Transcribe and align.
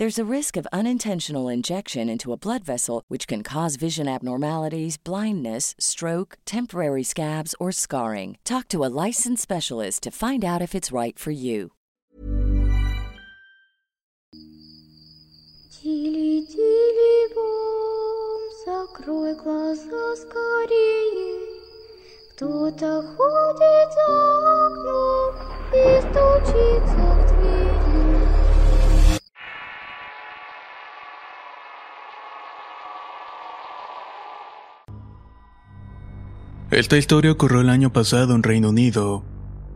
There's 0.00 0.18
a 0.18 0.24
risk 0.24 0.58
of 0.58 0.66
unintentional 0.72 1.48
injection 1.48 2.10
into 2.10 2.32
a 2.32 2.36
blood 2.36 2.64
vessel, 2.64 3.02
which 3.08 3.26
can 3.26 3.42
cause 3.42 3.76
vision 3.76 4.08
abnormalities, 4.08 4.98
blindness, 4.98 5.74
stroke, 5.78 6.36
temporary 6.44 7.02
scabs, 7.02 7.54
or 7.58 7.72
scarring. 7.72 8.36
Talk 8.44 8.68
to 8.68 8.84
a 8.84 8.92
licensed 9.06 9.42
specialist 9.42 10.02
to 10.02 10.10
find 10.10 10.44
out 10.44 10.60
if 10.60 10.74
it's 10.74 10.92
right 10.92 11.18
for 11.18 11.30
you. 11.30 11.70
Тили, 15.70 16.44
тили, 16.46 17.34
бом, 17.34 18.40
закрой 18.66 19.34
глаза 19.34 20.16
скорее. 20.16 21.40
Кто-то 22.36 23.02
ходит 23.16 23.92
за 23.94 24.66
окном 24.66 25.34
и 25.72 26.00
стучится 26.02 27.04
в 27.22 27.29
Esta 36.71 36.97
historia 36.97 37.33
ocurrió 37.33 37.59
el 37.59 37.69
año 37.69 37.91
pasado 37.91 38.33
en 38.33 38.43
Reino 38.43 38.69
Unido. 38.69 39.25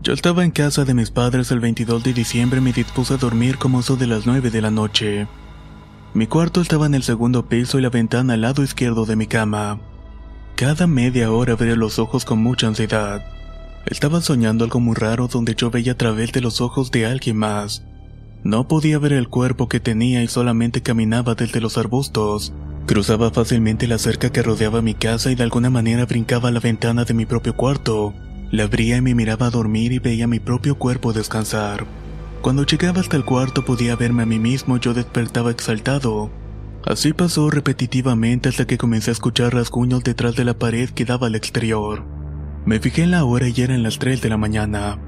Yo 0.01 0.13
estaba 0.13 0.45
en 0.45 0.51
casa 0.51 0.85
de 0.85 0.93
mis 0.93 1.11
padres 1.11 1.51
el 1.51 1.59
22 1.59 2.05
de 2.05 2.13
diciembre 2.13 2.59
y 2.59 2.61
me 2.61 2.71
dispuse 2.71 3.15
a 3.15 3.17
dormir 3.17 3.57
como 3.57 3.81
eso 3.81 3.97
de 3.97 4.07
las 4.07 4.25
9 4.25 4.49
de 4.49 4.61
la 4.61 4.71
noche. 4.71 5.27
Mi 6.13 6.25
cuarto 6.25 6.61
estaba 6.61 6.85
en 6.85 6.95
el 6.95 7.03
segundo 7.03 7.49
piso 7.49 7.77
y 7.77 7.81
la 7.81 7.89
ventana 7.89 8.35
al 8.35 8.41
lado 8.41 8.63
izquierdo 8.63 9.05
de 9.05 9.17
mi 9.17 9.27
cama. 9.27 9.81
Cada 10.55 10.87
media 10.87 11.33
hora 11.33 11.51
abría 11.51 11.75
los 11.75 11.99
ojos 11.99 12.23
con 12.23 12.41
mucha 12.41 12.67
ansiedad. 12.67 13.25
Estaba 13.85 14.21
soñando 14.21 14.63
algo 14.63 14.79
muy 14.79 14.95
raro 14.95 15.27
donde 15.27 15.53
yo 15.53 15.69
veía 15.69 15.91
a 15.91 15.97
través 15.97 16.31
de 16.31 16.39
los 16.39 16.61
ojos 16.61 16.91
de 16.91 17.07
alguien 17.07 17.35
más. 17.35 17.83
No 18.45 18.69
podía 18.69 18.99
ver 18.99 19.11
el 19.11 19.27
cuerpo 19.27 19.67
que 19.67 19.81
tenía 19.81 20.23
y 20.23 20.29
solamente 20.29 20.81
caminaba 20.81 21.35
desde 21.35 21.59
los 21.59 21.77
arbustos. 21.77 22.53
Cruzaba 22.85 23.31
fácilmente 23.31 23.87
la 23.87 23.97
cerca 23.97 24.31
que 24.31 24.43
rodeaba 24.43 24.83
mi 24.83 24.93
casa 24.93 25.31
y 25.31 25.35
de 25.35 25.41
alguna 25.41 25.71
manera 25.71 26.05
brincaba 26.05 26.49
a 26.49 26.51
la 26.51 26.59
ventana 26.59 27.03
de 27.03 27.15
mi 27.15 27.25
propio 27.25 27.55
cuarto. 27.55 28.13
La 28.51 28.65
abría 28.65 28.97
y 28.97 29.01
me 29.01 29.15
miraba 29.15 29.47
a 29.47 29.49
dormir 29.49 29.91
y 29.91 29.97
veía 29.97 30.27
mi 30.27 30.39
propio 30.39 30.77
cuerpo 30.77 31.11
descansar. 31.11 31.87
Cuando 32.41 32.63
llegaba 32.63 33.01
hasta 33.01 33.17
el 33.17 33.25
cuarto 33.25 33.65
podía 33.65 33.95
verme 33.95 34.21
a 34.21 34.27
mí 34.27 34.37
mismo 34.37 34.77
yo 34.77 34.93
despertaba 34.93 35.49
exaltado. 35.49 36.29
Así 36.85 37.13
pasó 37.13 37.49
repetitivamente 37.49 38.49
hasta 38.49 38.67
que 38.67 38.77
comencé 38.77 39.09
a 39.09 39.13
escuchar 39.13 39.55
rasguños 39.55 40.03
detrás 40.03 40.35
de 40.35 40.45
la 40.45 40.53
pared 40.59 40.91
que 40.91 41.05
daba 41.05 41.25
al 41.25 41.33
exterior. 41.33 42.05
Me 42.65 42.79
fijé 42.79 43.01
en 43.01 43.11
la 43.11 43.23
hora 43.23 43.47
y 43.47 43.61
eran 43.61 43.81
las 43.81 43.97
3 43.97 44.21
de 44.21 44.29
la 44.29 44.37
mañana. 44.37 44.99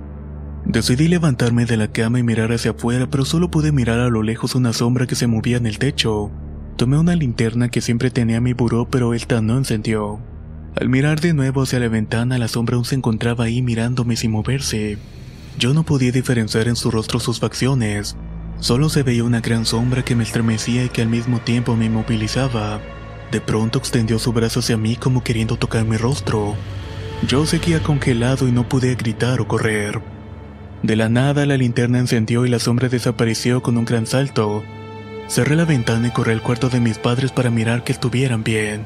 Decidí 0.66 1.08
levantarme 1.08 1.66
de 1.66 1.78
la 1.78 1.92
cama 1.92 2.18
y 2.18 2.24
mirar 2.24 2.52
hacia 2.52 2.72
afuera, 2.72 3.08
pero 3.08 3.24
solo 3.24 3.52
pude 3.52 3.72
mirar 3.72 4.00
a 4.00 4.10
lo 4.10 4.24
lejos 4.24 4.56
una 4.56 4.74
sombra 4.74 5.06
que 5.06 5.16
se 5.16 5.28
movía 5.28 5.58
en 5.58 5.68
el 5.68 5.78
techo. 5.78 6.32
Tomé 6.78 7.00
una 7.00 7.16
linterna 7.16 7.70
que 7.70 7.82
siempre 7.82 8.12
tenía 8.12 8.38
en 8.38 8.44
mi 8.44 8.54
buró, 8.54 8.88
pero 8.88 9.16
esta 9.16 9.42
no 9.42 9.58
encendió. 9.58 10.20
Al 10.80 10.90
mirar 10.90 11.20
de 11.20 11.34
nuevo 11.34 11.64
hacia 11.64 11.80
la 11.80 11.88
ventana, 11.88 12.38
la 12.38 12.48
sombra 12.48 12.76
aún 12.76 12.86
se 12.86 12.94
encontraba 12.94 13.46
ahí 13.46 13.64
mirándome 13.64 14.16
sin 14.16 14.30
moverse. 14.30 15.00
Yo 15.58 15.74
no 15.74 15.82
podía 15.82 16.12
diferenciar 16.12 16.68
en 16.68 16.76
su 16.76 16.92
rostro 16.92 17.20
sus 17.20 17.40
facciones. 17.40 18.16
Solo 18.60 18.90
se 18.90 19.02
veía 19.02 19.24
una 19.24 19.42
gran 19.42 19.66
sombra 19.66 20.06
que 20.06 20.16
me 20.16 20.24
estremecía 20.24 20.84
y 20.84 20.90
que 20.90 21.02
al 21.02 21.10
mismo 21.10 21.40
tiempo 21.40 21.76
me 21.76 21.86
inmovilizaba. 21.86 22.80
De 23.32 23.42
pronto 23.42 23.80
extendió 23.80 24.20
su 24.20 24.32
brazo 24.32 24.60
hacia 24.60 24.78
mí 24.78 24.98
como 24.98 25.24
queriendo 25.24 25.58
tocar 25.58 25.84
mi 25.84 25.98
rostro. 25.98 26.54
Yo 27.28 27.48
seguía 27.48 27.82
congelado 27.82 28.48
y 28.48 28.52
no 28.52 28.70
pude 28.70 28.94
gritar 28.94 29.42
o 29.42 29.48
correr. 29.48 30.00
De 30.84 30.96
la 30.96 31.10
nada 31.10 31.48
la 31.48 31.58
linterna 31.58 31.98
encendió 31.98 32.46
y 32.46 32.50
la 32.50 32.60
sombra 32.60 32.88
desapareció 32.88 33.64
con 33.64 33.78
un 33.78 33.86
gran 33.86 34.06
salto. 34.06 34.62
Cerré 35.28 35.56
la 35.56 35.66
ventana 35.66 36.08
y 36.08 36.12
corrí 36.12 36.32
al 36.32 36.42
cuarto 36.42 36.70
de 36.70 36.80
mis 36.80 36.98
padres 36.98 37.32
para 37.32 37.50
mirar 37.50 37.84
que 37.84 37.92
estuvieran 37.92 38.44
bien. 38.44 38.86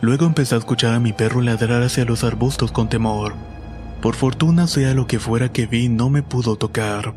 Luego 0.00 0.24
empecé 0.24 0.54
a 0.54 0.58
escuchar 0.58 0.94
a 0.94 1.00
mi 1.00 1.12
perro 1.12 1.42
ladrar 1.42 1.82
hacia 1.82 2.06
los 2.06 2.24
arbustos 2.24 2.72
con 2.72 2.88
temor. 2.88 3.34
Por 4.00 4.14
fortuna, 4.14 4.66
sea 4.66 4.94
lo 4.94 5.06
que 5.06 5.18
fuera 5.18 5.52
que 5.52 5.66
vi, 5.66 5.90
no 5.90 6.08
me 6.08 6.22
pudo 6.22 6.56
tocar. 6.56 7.14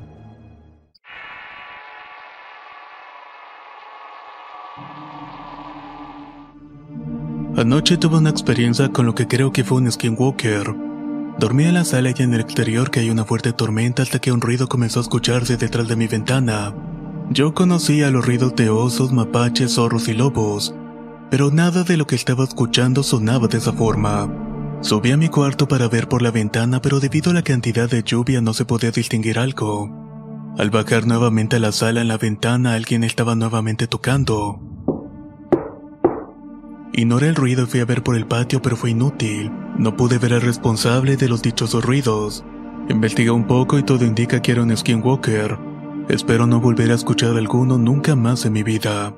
Anoche 7.55 7.97
tuve 7.97 8.17
una 8.17 8.31
experiencia 8.31 8.89
con 8.89 9.05
lo 9.05 9.15
que 9.15 9.27
creo 9.27 9.53
que 9.53 9.63
fue 9.63 9.77
un 9.77 9.89
skinwalker. 9.89 10.75
Dormí 11.39 11.63
en 11.63 11.75
la 11.75 11.85
sala 11.85 12.09
y 12.09 12.21
en 12.21 12.33
el 12.33 12.41
exterior 12.41 12.91
que 12.91 12.99
hay 12.99 13.09
una 13.09 13.23
fuerte 13.23 13.53
tormenta 13.53 14.03
hasta 14.03 14.19
que 14.19 14.31
un 14.31 14.41
ruido 14.41 14.67
comenzó 14.67 14.99
a 14.99 15.03
escucharse 15.03 15.55
detrás 15.55 15.87
de 15.87 15.95
mi 15.95 16.07
ventana. 16.07 16.73
Yo 17.29 17.53
conocía 17.53 18.11
los 18.11 18.25
ruidos 18.25 18.55
de 18.55 18.69
osos, 18.69 19.11
mapaches, 19.11 19.73
zorros 19.73 20.07
y 20.07 20.13
lobos, 20.13 20.75
pero 21.31 21.51
nada 21.51 21.83
de 21.83 21.97
lo 21.97 22.05
que 22.05 22.15
estaba 22.15 22.43
escuchando 22.43 23.01
sonaba 23.01 23.47
de 23.47 23.57
esa 23.57 23.73
forma. 23.73 24.29
Subí 24.81 25.11
a 25.11 25.17
mi 25.17 25.29
cuarto 25.29 25.67
para 25.67 25.87
ver 25.87 26.09
por 26.09 26.21
la 26.21 26.29
ventana, 26.29 26.81
pero 26.81 26.99
debido 26.99 27.31
a 27.31 27.33
la 27.33 27.41
cantidad 27.41 27.89
de 27.89 28.03
lluvia 28.03 28.41
no 28.41 28.53
se 28.53 28.65
podía 28.65 28.91
distinguir 28.91 29.39
algo. 29.39 29.89
Al 30.57 30.69
bajar 30.69 31.07
nuevamente 31.07 31.55
a 31.55 31.59
la 31.59 31.71
sala 31.71 32.01
en 32.01 32.09
la 32.09 32.17
ventana, 32.17 32.73
alguien 32.73 33.03
estaba 33.03 33.33
nuevamente 33.33 33.87
tocando. 33.87 34.59
Ignoré 36.91 37.29
el 37.29 37.35
ruido 37.35 37.63
y 37.63 37.65
fui 37.65 37.79
a 37.79 37.85
ver 37.85 38.03
por 38.03 38.15
el 38.15 38.27
patio, 38.27 38.61
pero 38.61 38.75
fue 38.75 38.91
inútil. 38.91 39.51
No 39.77 39.95
pude 39.95 40.19
ver 40.19 40.33
al 40.33 40.41
responsable 40.41 41.17
de 41.17 41.29
los 41.29 41.41
dichosos 41.41 41.83
ruidos. 41.83 42.45
Investigué 42.89 43.31
un 43.31 43.47
poco 43.47 43.79
y 43.79 43.83
todo 43.83 44.05
indica 44.05 44.41
que 44.41 44.51
era 44.51 44.61
un 44.61 44.75
skinwalker. 44.77 45.72
Espero 46.09 46.45
no 46.45 46.59
volver 46.59 46.91
a 46.91 46.95
escuchar 46.95 47.37
alguno 47.37 47.77
nunca 47.77 48.15
más 48.15 48.45
en 48.45 48.53
mi 48.53 48.61
vida. 48.61 49.13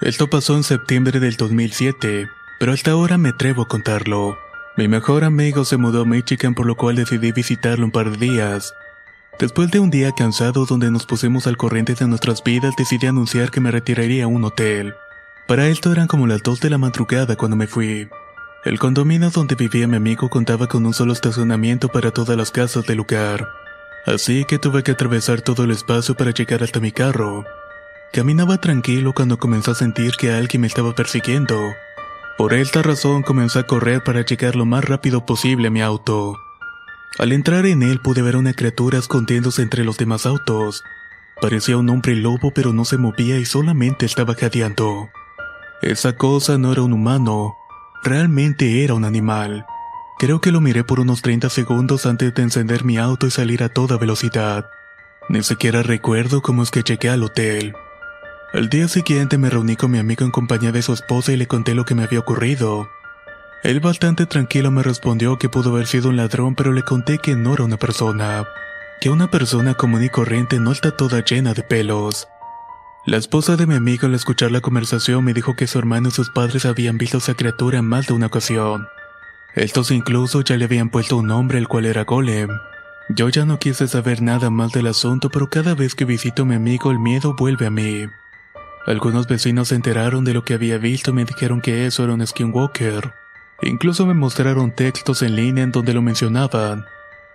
Esto 0.00 0.30
pasó 0.30 0.54
en 0.54 0.62
septiembre 0.62 1.18
del 1.18 1.36
2007, 1.36 2.28
pero 2.60 2.72
hasta 2.72 2.92
ahora 2.92 3.18
me 3.18 3.30
atrevo 3.30 3.62
a 3.62 3.68
contarlo. 3.68 4.38
Mi 4.76 4.86
mejor 4.86 5.24
amigo 5.24 5.64
se 5.64 5.76
mudó 5.76 6.02
a 6.02 6.06
Michigan 6.06 6.54
por 6.54 6.66
lo 6.66 6.76
cual 6.76 6.96
decidí 6.96 7.32
visitarlo 7.32 7.84
un 7.84 7.90
par 7.90 8.10
de 8.10 8.16
días. 8.18 8.72
Después 9.40 9.70
de 9.72 9.80
un 9.80 9.90
día 9.90 10.12
cansado 10.12 10.64
donde 10.64 10.92
nos 10.92 11.06
pusimos 11.06 11.48
al 11.48 11.56
corriente 11.56 11.94
de 11.94 12.06
nuestras 12.06 12.44
vidas, 12.44 12.76
decidí 12.78 13.08
anunciar 13.08 13.50
que 13.50 13.60
me 13.60 13.72
retiraría 13.72 14.24
a 14.24 14.28
un 14.28 14.44
hotel. 14.44 14.94
Para 15.48 15.66
esto 15.66 15.90
eran 15.92 16.06
como 16.06 16.28
las 16.28 16.42
2 16.44 16.60
de 16.60 16.70
la 16.70 16.78
madrugada 16.78 17.34
cuando 17.34 17.56
me 17.56 17.66
fui. 17.66 18.08
El 18.62 18.78
condominio 18.78 19.30
donde 19.30 19.54
vivía 19.54 19.88
mi 19.88 19.96
amigo 19.96 20.28
contaba 20.28 20.66
con 20.66 20.84
un 20.84 20.92
solo 20.92 21.14
estacionamiento 21.14 21.88
para 21.88 22.10
todas 22.10 22.36
las 22.36 22.50
casas 22.50 22.84
del 22.84 22.98
lugar. 22.98 23.48
Así 24.04 24.44
que 24.44 24.58
tuve 24.58 24.82
que 24.82 24.90
atravesar 24.90 25.40
todo 25.40 25.64
el 25.64 25.70
espacio 25.70 26.14
para 26.14 26.32
llegar 26.32 26.62
hasta 26.62 26.78
mi 26.78 26.92
carro. 26.92 27.46
Caminaba 28.12 28.58
tranquilo 28.58 29.14
cuando 29.14 29.38
comencé 29.38 29.70
a 29.70 29.74
sentir 29.74 30.12
que 30.12 30.32
alguien 30.32 30.60
me 30.60 30.66
estaba 30.66 30.94
persiguiendo. 30.94 31.56
Por 32.36 32.52
esta 32.52 32.82
razón 32.82 33.22
comencé 33.22 33.60
a 33.60 33.66
correr 33.66 34.04
para 34.04 34.26
llegar 34.26 34.56
lo 34.56 34.66
más 34.66 34.84
rápido 34.84 35.24
posible 35.24 35.68
a 35.68 35.70
mi 35.70 35.80
auto. 35.80 36.36
Al 37.18 37.32
entrar 37.32 37.64
en 37.64 37.82
él 37.82 38.00
pude 38.00 38.20
ver 38.20 38.36
una 38.36 38.52
criatura 38.52 38.98
escondiéndose 38.98 39.62
entre 39.62 39.84
los 39.84 39.96
demás 39.96 40.26
autos. 40.26 40.84
Parecía 41.40 41.78
un 41.78 41.88
hombre 41.88 42.14
lobo 42.14 42.52
pero 42.54 42.74
no 42.74 42.84
se 42.84 42.98
movía 42.98 43.38
y 43.38 43.46
solamente 43.46 44.04
estaba 44.04 44.34
jadeando. 44.34 45.08
Esa 45.80 46.14
cosa 46.16 46.58
no 46.58 46.72
era 46.72 46.82
un 46.82 46.92
humano, 46.92 47.56
realmente 48.02 48.84
era 48.84 48.94
un 48.94 49.04
animal. 49.04 49.66
Creo 50.18 50.40
que 50.40 50.52
lo 50.52 50.60
miré 50.60 50.84
por 50.84 51.00
unos 51.00 51.22
30 51.22 51.48
segundos 51.48 52.06
antes 52.06 52.34
de 52.34 52.42
encender 52.42 52.84
mi 52.84 52.98
auto 52.98 53.26
y 53.26 53.30
salir 53.30 53.62
a 53.62 53.68
toda 53.68 53.96
velocidad. 53.96 54.68
Ni 55.28 55.42
siquiera 55.42 55.82
recuerdo 55.82 56.42
cómo 56.42 56.62
es 56.62 56.70
que 56.70 56.82
llegué 56.82 57.08
al 57.08 57.22
hotel. 57.22 57.74
Al 58.52 58.68
día 58.68 58.88
siguiente 58.88 59.38
me 59.38 59.48
reuní 59.48 59.76
con 59.76 59.92
mi 59.92 59.98
amigo 59.98 60.24
en 60.24 60.30
compañía 60.30 60.72
de 60.72 60.82
su 60.82 60.92
esposa 60.92 61.32
y 61.32 61.36
le 61.36 61.46
conté 61.46 61.74
lo 61.74 61.84
que 61.84 61.94
me 61.94 62.02
había 62.02 62.18
ocurrido. 62.18 62.90
Él 63.62 63.80
bastante 63.80 64.26
tranquilo 64.26 64.70
me 64.70 64.82
respondió 64.82 65.38
que 65.38 65.48
pudo 65.48 65.70
haber 65.70 65.86
sido 65.86 66.08
un 66.08 66.16
ladrón, 66.16 66.54
pero 66.54 66.72
le 66.72 66.82
conté 66.82 67.18
que 67.18 67.36
no 67.36 67.54
era 67.54 67.64
una 67.64 67.76
persona, 67.76 68.44
que 69.00 69.10
una 69.10 69.30
persona 69.30 69.74
común 69.74 70.02
y 70.02 70.08
corriente 70.08 70.58
no 70.58 70.72
está 70.72 70.96
toda 70.96 71.24
llena 71.24 71.54
de 71.54 71.62
pelos. 71.62 72.26
La 73.06 73.16
esposa 73.16 73.56
de 73.56 73.66
mi 73.66 73.74
amigo 73.74 74.06
al 74.06 74.14
escuchar 74.14 74.52
la 74.52 74.60
conversación 74.60 75.24
me 75.24 75.32
dijo 75.32 75.56
que 75.56 75.66
su 75.66 75.78
hermano 75.78 76.08
y 76.08 76.10
sus 76.10 76.28
padres 76.28 76.66
habían 76.66 76.98
visto 76.98 77.16
esa 77.16 77.32
criatura 77.32 77.78
en 77.78 77.86
más 77.86 78.06
de 78.06 78.12
una 78.12 78.26
ocasión. 78.26 78.88
Estos 79.54 79.90
incluso 79.90 80.42
ya 80.42 80.58
le 80.58 80.66
habían 80.66 80.90
puesto 80.90 81.16
un 81.16 81.28
nombre 81.28 81.58
el 81.58 81.66
cual 81.66 81.86
era 81.86 82.04
Golem. 82.04 82.50
Yo 83.08 83.30
ya 83.30 83.46
no 83.46 83.58
quise 83.58 83.88
saber 83.88 84.20
nada 84.20 84.50
más 84.50 84.72
del 84.72 84.86
asunto, 84.86 85.30
pero 85.30 85.48
cada 85.48 85.74
vez 85.74 85.94
que 85.94 86.04
visito 86.04 86.42
a 86.42 86.44
mi 86.44 86.54
amigo 86.54 86.90
el 86.90 86.98
miedo 86.98 87.34
vuelve 87.34 87.66
a 87.66 87.70
mí. 87.70 88.04
Algunos 88.86 89.26
vecinos 89.26 89.68
se 89.68 89.76
enteraron 89.76 90.24
de 90.26 90.34
lo 90.34 90.44
que 90.44 90.52
había 90.52 90.76
visto 90.76 91.10
y 91.10 91.14
me 91.14 91.24
dijeron 91.24 91.62
que 91.62 91.86
eso 91.86 92.04
era 92.04 92.12
un 92.12 92.26
skinwalker. 92.26 93.14
Incluso 93.62 94.04
me 94.04 94.14
mostraron 94.14 94.72
textos 94.72 95.22
en 95.22 95.36
línea 95.36 95.64
en 95.64 95.72
donde 95.72 95.94
lo 95.94 96.02
mencionaban. 96.02 96.84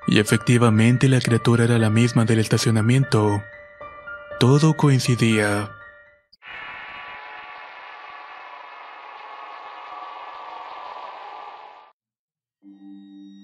Y 0.07 0.19
efectivamente 0.19 1.09
la 1.09 1.21
criatura 1.21 1.63
era 1.63 1.79
la 1.79 1.89
misma 1.89 2.23
del 2.25 2.37
estacionamiento. 2.37 3.43
Todo 4.39 4.73
coincidía. 4.73 5.71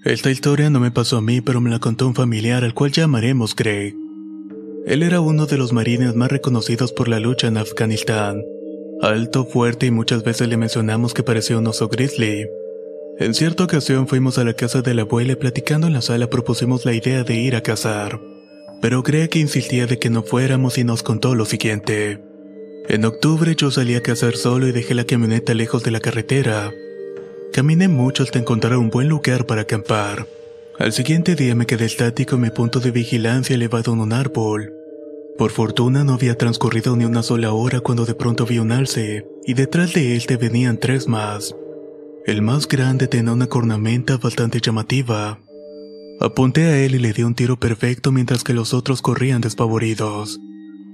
Esta 0.03 0.29
historia 0.29 0.69
no 0.69 0.81
me 0.81 0.91
pasó 0.91 1.17
a 1.17 1.21
mí, 1.21 1.39
pero 1.39 1.61
me 1.61 1.69
la 1.69 1.79
contó 1.79 2.07
un 2.07 2.13
familiar 2.13 2.65
al 2.65 2.73
cual 2.73 2.91
llamaremos 2.91 3.55
Greg. 3.55 3.95
Él 4.85 5.03
era 5.03 5.21
uno 5.21 5.45
de 5.45 5.57
los 5.57 5.71
marines 5.71 6.13
más 6.15 6.29
reconocidos 6.29 6.91
por 6.91 7.07
la 7.07 7.21
lucha 7.21 7.47
en 7.47 7.55
Afganistán. 7.55 8.41
Alto, 9.01 9.45
fuerte 9.45 9.85
y 9.85 9.91
muchas 9.91 10.25
veces 10.25 10.49
le 10.49 10.57
mencionamos 10.57 11.13
que 11.13 11.23
parecía 11.23 11.57
un 11.57 11.67
oso 11.67 11.87
grizzly. 11.87 12.47
En 13.17 13.33
cierta 13.33 13.63
ocasión 13.63 14.09
fuimos 14.09 14.37
a 14.37 14.43
la 14.43 14.55
casa 14.55 14.81
de 14.81 14.93
la 14.93 15.03
abuela 15.03 15.31
y 15.31 15.35
platicando 15.37 15.87
en 15.87 15.93
la 15.93 16.01
sala 16.01 16.29
propusimos 16.29 16.85
la 16.85 16.93
idea 16.93 17.23
de 17.23 17.35
ir 17.35 17.55
a 17.55 17.61
cazar. 17.61 18.19
Pero 18.81 19.03
Greg 19.03 19.35
insistía 19.35 19.85
de 19.85 19.99
que 19.99 20.09
no 20.09 20.23
fuéramos 20.23 20.77
y 20.77 20.83
nos 20.83 21.03
contó 21.03 21.35
lo 21.35 21.45
siguiente. 21.45 22.19
En 22.89 23.05
octubre 23.05 23.55
yo 23.55 23.69
salí 23.69 23.95
a 23.95 24.01
cazar 24.01 24.35
solo 24.35 24.67
y 24.67 24.71
dejé 24.71 24.95
la 24.95 25.05
camioneta 25.05 25.53
lejos 25.53 25.83
de 25.83 25.91
la 25.91 25.99
carretera. 25.99 26.71
Caminé 27.53 27.87
mucho 27.87 28.23
hasta 28.23 28.39
encontrar 28.39 28.77
un 28.77 28.89
buen 28.89 29.07
lugar 29.07 29.45
para 29.45 29.61
acampar. 29.61 30.27
Al 30.79 30.93
siguiente 30.93 31.35
día 31.35 31.53
me 31.53 31.67
quedé 31.67 31.85
estático 31.85 32.35
en 32.35 32.41
mi 32.41 32.49
punto 32.49 32.79
de 32.79 32.91
vigilancia 32.91 33.53
elevado 33.53 33.93
en 33.93 33.99
un 33.99 34.13
árbol. 34.13 34.73
Por 35.37 35.51
fortuna 35.51 36.03
no 36.03 36.13
había 36.13 36.37
transcurrido 36.37 36.95
ni 36.95 37.05
una 37.05 37.23
sola 37.23 37.53
hora 37.53 37.81
cuando 37.81 38.05
de 38.05 38.15
pronto 38.15 38.45
vi 38.45 38.59
un 38.59 38.71
alce, 38.71 39.25
y 39.45 39.53
detrás 39.53 39.93
de 39.93 40.15
él 40.15 40.25
te 40.25 40.37
venían 40.37 40.77
tres 40.77 41.07
más. 41.07 41.55
El 42.25 42.41
más 42.41 42.67
grande 42.67 43.07
tenía 43.07 43.33
una 43.33 43.47
cornamenta 43.47 44.17
bastante 44.17 44.59
llamativa. 44.59 45.39
Apunté 46.21 46.65
a 46.65 46.77
él 46.77 46.93
y 46.93 46.99
le 46.99 47.13
di 47.13 47.23
un 47.23 47.33
tiro 47.33 47.57
perfecto 47.57 48.11
mientras 48.11 48.43
que 48.43 48.53
los 48.53 48.75
otros 48.75 49.01
corrían 49.01 49.41
despavoridos. 49.41 50.39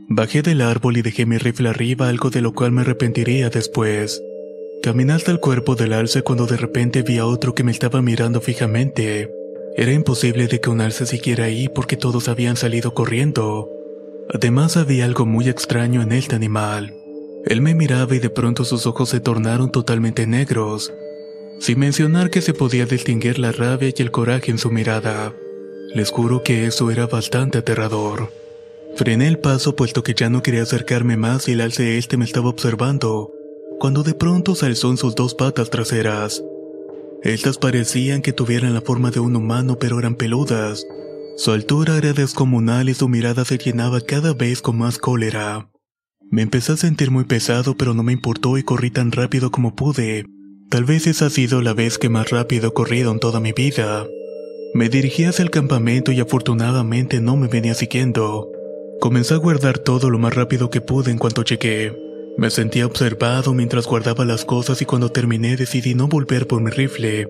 Bajé 0.08 0.42
del 0.42 0.62
árbol 0.62 0.96
y 0.96 1.02
dejé 1.02 1.26
mi 1.26 1.38
rifle 1.38 1.68
arriba, 1.68 2.08
algo 2.08 2.30
de 2.30 2.40
lo 2.40 2.54
cual 2.54 2.72
me 2.72 2.80
arrepentiría 2.80 3.50
después. 3.50 4.22
Caminé 4.82 5.12
hasta 5.12 5.32
el 5.32 5.42
cuerpo 5.42 5.76
del 5.76 5.92
alce 5.92 6.22
cuando 6.22 6.46
de 6.46 6.56
repente 6.56 7.02
vi 7.02 7.18
a 7.18 7.26
otro 7.26 7.54
que 7.54 7.66
me 7.66 7.74
estaba 7.74 8.02
mirando 8.02 8.40
fijamente. 8.40 9.30
Era 9.76 9.92
imposible 9.92 10.48
de 10.48 10.62
que 10.62 10.70
un 10.70 10.80
alce 10.80 11.06
siguiera 11.06 11.44
ahí 11.44 11.68
porque 11.68 11.98
todos 11.98 12.30
habían 12.30 12.56
salido 12.56 12.94
corriendo. 12.94 13.70
Además 14.34 14.78
había 14.78 15.04
algo 15.04 15.26
muy 15.26 15.50
extraño 15.50 16.02
en 16.02 16.14
este 16.14 16.38
animal. 16.38 16.94
Él 17.46 17.60
me 17.60 17.76
miraba 17.76 18.16
y 18.16 18.20
de 18.20 18.30
pronto 18.30 18.64
sus 18.64 18.88
ojos 18.88 19.10
se 19.10 19.20
tornaron 19.20 19.74
totalmente 19.74 20.26
negros, 20.26 20.94
sin 21.60 21.80
mencionar 21.80 22.30
que 22.30 22.42
se 22.42 22.54
podía 22.54 22.86
distinguir 22.86 23.40
la 23.40 23.52
rabia 23.52 23.92
y 23.96 24.02
el 24.02 24.12
coraje 24.12 24.52
en 24.52 24.58
su 24.58 24.70
mirada. 24.72 25.34
Les 25.94 26.12
juro 26.12 26.44
que 26.44 26.66
eso 26.68 26.92
era 26.92 27.08
bastante 27.08 27.58
aterrador. 27.58 28.32
Frené 28.96 29.28
el 29.28 29.40
paso 29.40 29.76
puesto 29.76 30.04
que 30.04 30.14
ya 30.14 30.30
no 30.30 30.42
quería 30.42 30.64
acercarme 30.64 31.18
más 31.18 31.48
y 31.48 31.54
el 31.54 31.62
alce 31.62 31.98
este 31.98 32.18
me 32.18 32.26
estaba 32.26 32.50
observando, 32.50 33.32
cuando 33.80 34.04
de 34.04 34.14
pronto 34.14 34.56
se 34.56 34.66
alzó 34.66 34.90
en 34.90 34.98
sus 34.98 35.16
dos 35.16 35.36
patas 35.36 35.70
traseras. 35.70 36.44
Estas 37.24 37.58
parecían 37.58 38.22
que 38.22 38.34
tuvieran 38.34 38.74
la 38.74 38.82
forma 38.82 39.12
de 39.12 39.20
un 39.20 39.36
humano 39.36 39.78
pero 39.80 40.00
eran 40.00 40.16
peludas. 40.16 40.86
Su 41.38 41.52
altura 41.52 41.98
era 41.98 42.14
descomunal 42.14 42.90
y 42.90 42.94
su 42.94 43.08
mirada 43.08 43.46
se 43.46 43.58
llenaba 43.58 44.02
cada 44.02 44.34
vez 44.34 44.62
con 44.62 44.78
más 44.78 44.98
cólera. 44.98 45.70
Me 46.30 46.42
empecé 46.42 46.74
a 46.74 46.78
sentir 46.78 47.12
muy 47.12 47.24
pesado 47.24 47.76
pero 47.78 47.94
no 47.94 48.04
me 48.04 48.14
importó 48.14 48.58
y 48.58 48.64
corrí 48.64 48.92
tan 48.92 49.12
rápido 49.12 49.52
como 49.52 49.76
pude. 49.76 50.26
Tal 50.70 50.84
vez 50.84 51.08
esa 51.08 51.28
ha 51.28 51.30
sido 51.30 51.62
la 51.62 51.74
vez 51.74 51.98
que 51.98 52.10
más 52.10 52.30
rápido 52.30 52.68
he 52.68 52.74
corrido 52.74 53.14
en 53.14 53.20
toda 53.20 53.40
mi 53.40 53.54
vida. 53.54 54.06
Me 54.74 54.90
dirigí 54.90 55.24
hacia 55.24 55.44
el 55.44 55.50
campamento 55.50 56.12
y 56.12 56.20
afortunadamente 56.20 57.22
no 57.22 57.38
me 57.38 57.48
venía 57.48 57.74
siguiendo. 57.74 58.52
Comencé 59.00 59.36
a 59.36 59.38
guardar 59.38 59.80
todo 59.80 60.10
lo 60.10 60.20
más 60.20 60.36
rápido 60.36 60.70
que 60.70 60.82
pude 60.82 61.10
en 61.10 61.20
cuanto 61.20 61.46
llegué. 61.46 61.96
Me 62.38 62.50
sentía 62.50 62.86
observado 62.86 63.54
mientras 63.54 63.88
guardaba 63.88 64.26
las 64.26 64.44
cosas 64.44 64.82
y 64.82 64.86
cuando 64.86 65.10
terminé 65.10 65.56
decidí 65.56 65.96
no 65.96 66.10
volver 66.10 66.48
por 66.48 66.62
mi 66.62 66.70
rifle. 66.70 67.30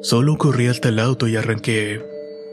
Solo 0.00 0.38
corrí 0.38 0.68
hasta 0.68 0.88
el 0.88 1.00
auto 1.00 1.28
y 1.28 1.36
arranqué. 1.36 2.00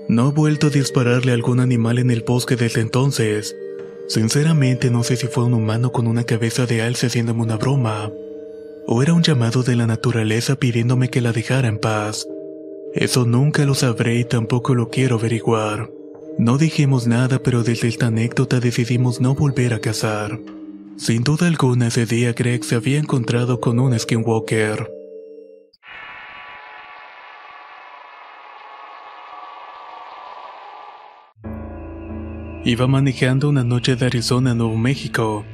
No 0.09 0.29
he 0.29 0.31
vuelto 0.33 0.67
a 0.67 0.71
dispararle 0.71 1.31
a 1.31 1.35
algún 1.35 1.61
animal 1.61 1.99
en 1.99 2.11
el 2.11 2.23
bosque 2.23 2.57
desde 2.57 2.81
entonces. 2.81 3.55
Sinceramente 4.09 4.91
no 4.91 5.03
sé 5.03 5.15
si 5.15 5.27
fue 5.27 5.45
un 5.45 5.53
humano 5.53 5.93
con 5.93 6.05
una 6.05 6.25
cabeza 6.25 6.65
de 6.65 6.81
alce 6.81 7.07
haciéndome 7.07 7.43
una 7.43 7.55
broma 7.55 8.11
o 8.87 9.03
era 9.03 9.13
un 9.13 9.21
llamado 9.21 9.63
de 9.63 9.75
la 9.75 9.85
naturaleza 9.85 10.55
pidiéndome 10.55 11.09
que 11.09 11.19
la 11.19 11.33
dejara 11.33 11.67
en 11.67 11.77
paz. 11.77 12.25
Eso 12.93 13.25
nunca 13.25 13.65
lo 13.65 13.75
sabré 13.75 14.15
y 14.15 14.23
tampoco 14.23 14.73
lo 14.73 14.89
quiero 14.89 15.17
averiguar. 15.17 15.91
No 16.39 16.57
dijimos 16.57 17.05
nada, 17.05 17.39
pero 17.39 17.63
desde 17.63 17.89
esta 17.89 18.07
anécdota 18.07 18.61
decidimos 18.61 19.19
no 19.19 19.35
volver 19.35 19.73
a 19.73 19.79
cazar. 19.79 20.39
Sin 20.95 21.23
duda 21.23 21.47
alguna 21.47 21.87
ese 21.87 22.05
día 22.05 22.31
Greg 22.31 22.63
se 22.63 22.75
había 22.75 22.97
encontrado 22.97 23.59
con 23.59 23.77
un 23.79 23.97
skinwalker. 23.99 24.89
Iba 32.63 32.87
manejando 32.87 33.49
una 33.49 33.63
noche 33.63 33.95
de 33.95 34.05
Arizona, 34.05 34.53
Nuevo 34.53 34.77
México, 34.77 35.45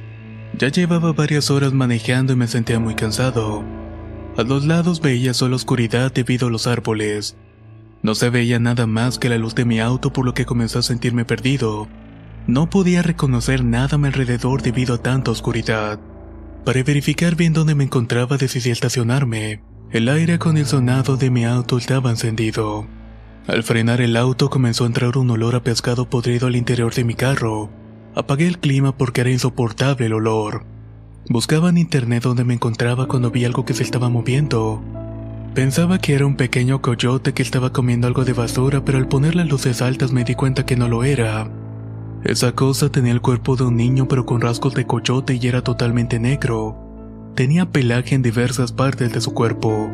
ya 0.58 0.68
llevaba 0.68 1.12
varias 1.12 1.50
horas 1.50 1.72
manejando 1.72 2.32
y 2.32 2.36
me 2.36 2.46
sentía 2.46 2.78
muy 2.78 2.94
cansado. 2.94 3.64
A 4.36 4.42
los 4.42 4.64
lados 4.64 5.00
veía 5.00 5.34
solo 5.34 5.56
oscuridad 5.56 6.12
debido 6.12 6.48
a 6.48 6.50
los 6.50 6.66
árboles. 6.66 7.36
No 8.02 8.14
se 8.14 8.30
veía 8.30 8.58
nada 8.58 8.86
más 8.86 9.18
que 9.18 9.28
la 9.28 9.38
luz 9.38 9.54
de 9.54 9.64
mi 9.64 9.80
auto 9.80 10.12
por 10.12 10.24
lo 10.24 10.34
que 10.34 10.44
comencé 10.44 10.78
a 10.78 10.82
sentirme 10.82 11.24
perdido. 11.24 11.88
No 12.46 12.68
podía 12.68 13.02
reconocer 13.02 13.64
nada 13.64 13.94
a 13.94 13.98
mi 13.98 14.08
alrededor 14.08 14.60
debido 14.62 14.94
a 14.94 14.98
tanta 14.98 15.30
oscuridad. 15.30 15.98
Para 16.64 16.82
verificar 16.82 17.36
bien 17.36 17.52
dónde 17.52 17.74
me 17.74 17.84
encontraba 17.84 18.36
decidí 18.36 18.70
estacionarme. 18.70 19.62
El 19.90 20.08
aire 20.08 20.34
acondicionado 20.34 21.16
de 21.16 21.30
mi 21.30 21.44
auto 21.44 21.78
estaba 21.78 22.10
encendido. 22.10 22.86
Al 23.46 23.62
frenar 23.62 24.00
el 24.00 24.16
auto 24.16 24.50
comenzó 24.50 24.84
a 24.84 24.86
entrar 24.88 25.16
un 25.16 25.30
olor 25.30 25.54
a 25.54 25.62
pescado 25.62 26.08
podrido 26.08 26.46
al 26.46 26.56
interior 26.56 26.92
de 26.94 27.04
mi 27.04 27.14
carro. 27.14 27.70
Apagué 28.16 28.46
el 28.46 28.58
clima 28.58 28.96
porque 28.96 29.22
era 29.22 29.30
insoportable 29.30 30.06
el 30.06 30.12
olor. 30.12 30.64
Buscaba 31.28 31.70
en 31.70 31.78
internet 31.78 32.22
donde 32.22 32.44
me 32.44 32.54
encontraba 32.54 33.08
cuando 33.08 33.32
vi 33.32 33.44
algo 33.44 33.64
que 33.64 33.74
se 33.74 33.82
estaba 33.82 34.08
moviendo. 34.08 34.82
Pensaba 35.52 35.98
que 35.98 36.14
era 36.14 36.24
un 36.24 36.36
pequeño 36.36 36.80
coyote 36.80 37.32
que 37.32 37.42
estaba 37.42 37.72
comiendo 37.72 38.06
algo 38.06 38.24
de 38.24 38.32
basura, 38.32 38.84
pero 38.84 38.98
al 38.98 39.08
poner 39.08 39.34
las 39.34 39.48
luces 39.48 39.82
altas 39.82 40.12
me 40.12 40.22
di 40.22 40.36
cuenta 40.36 40.64
que 40.64 40.76
no 40.76 40.88
lo 40.88 41.02
era. 41.02 41.50
Esa 42.24 42.52
cosa 42.52 42.88
tenía 42.88 43.12
el 43.12 43.20
cuerpo 43.20 43.56
de 43.56 43.64
un 43.64 43.76
niño 43.76 44.06
pero 44.06 44.24
con 44.26 44.40
rasgos 44.40 44.74
de 44.74 44.86
coyote 44.86 45.38
y 45.40 45.46
era 45.48 45.62
totalmente 45.62 46.20
negro. 46.20 46.76
Tenía 47.34 47.72
pelaje 47.72 48.14
en 48.14 48.22
diversas 48.22 48.70
partes 48.70 49.12
de 49.12 49.20
su 49.20 49.34
cuerpo. 49.34 49.90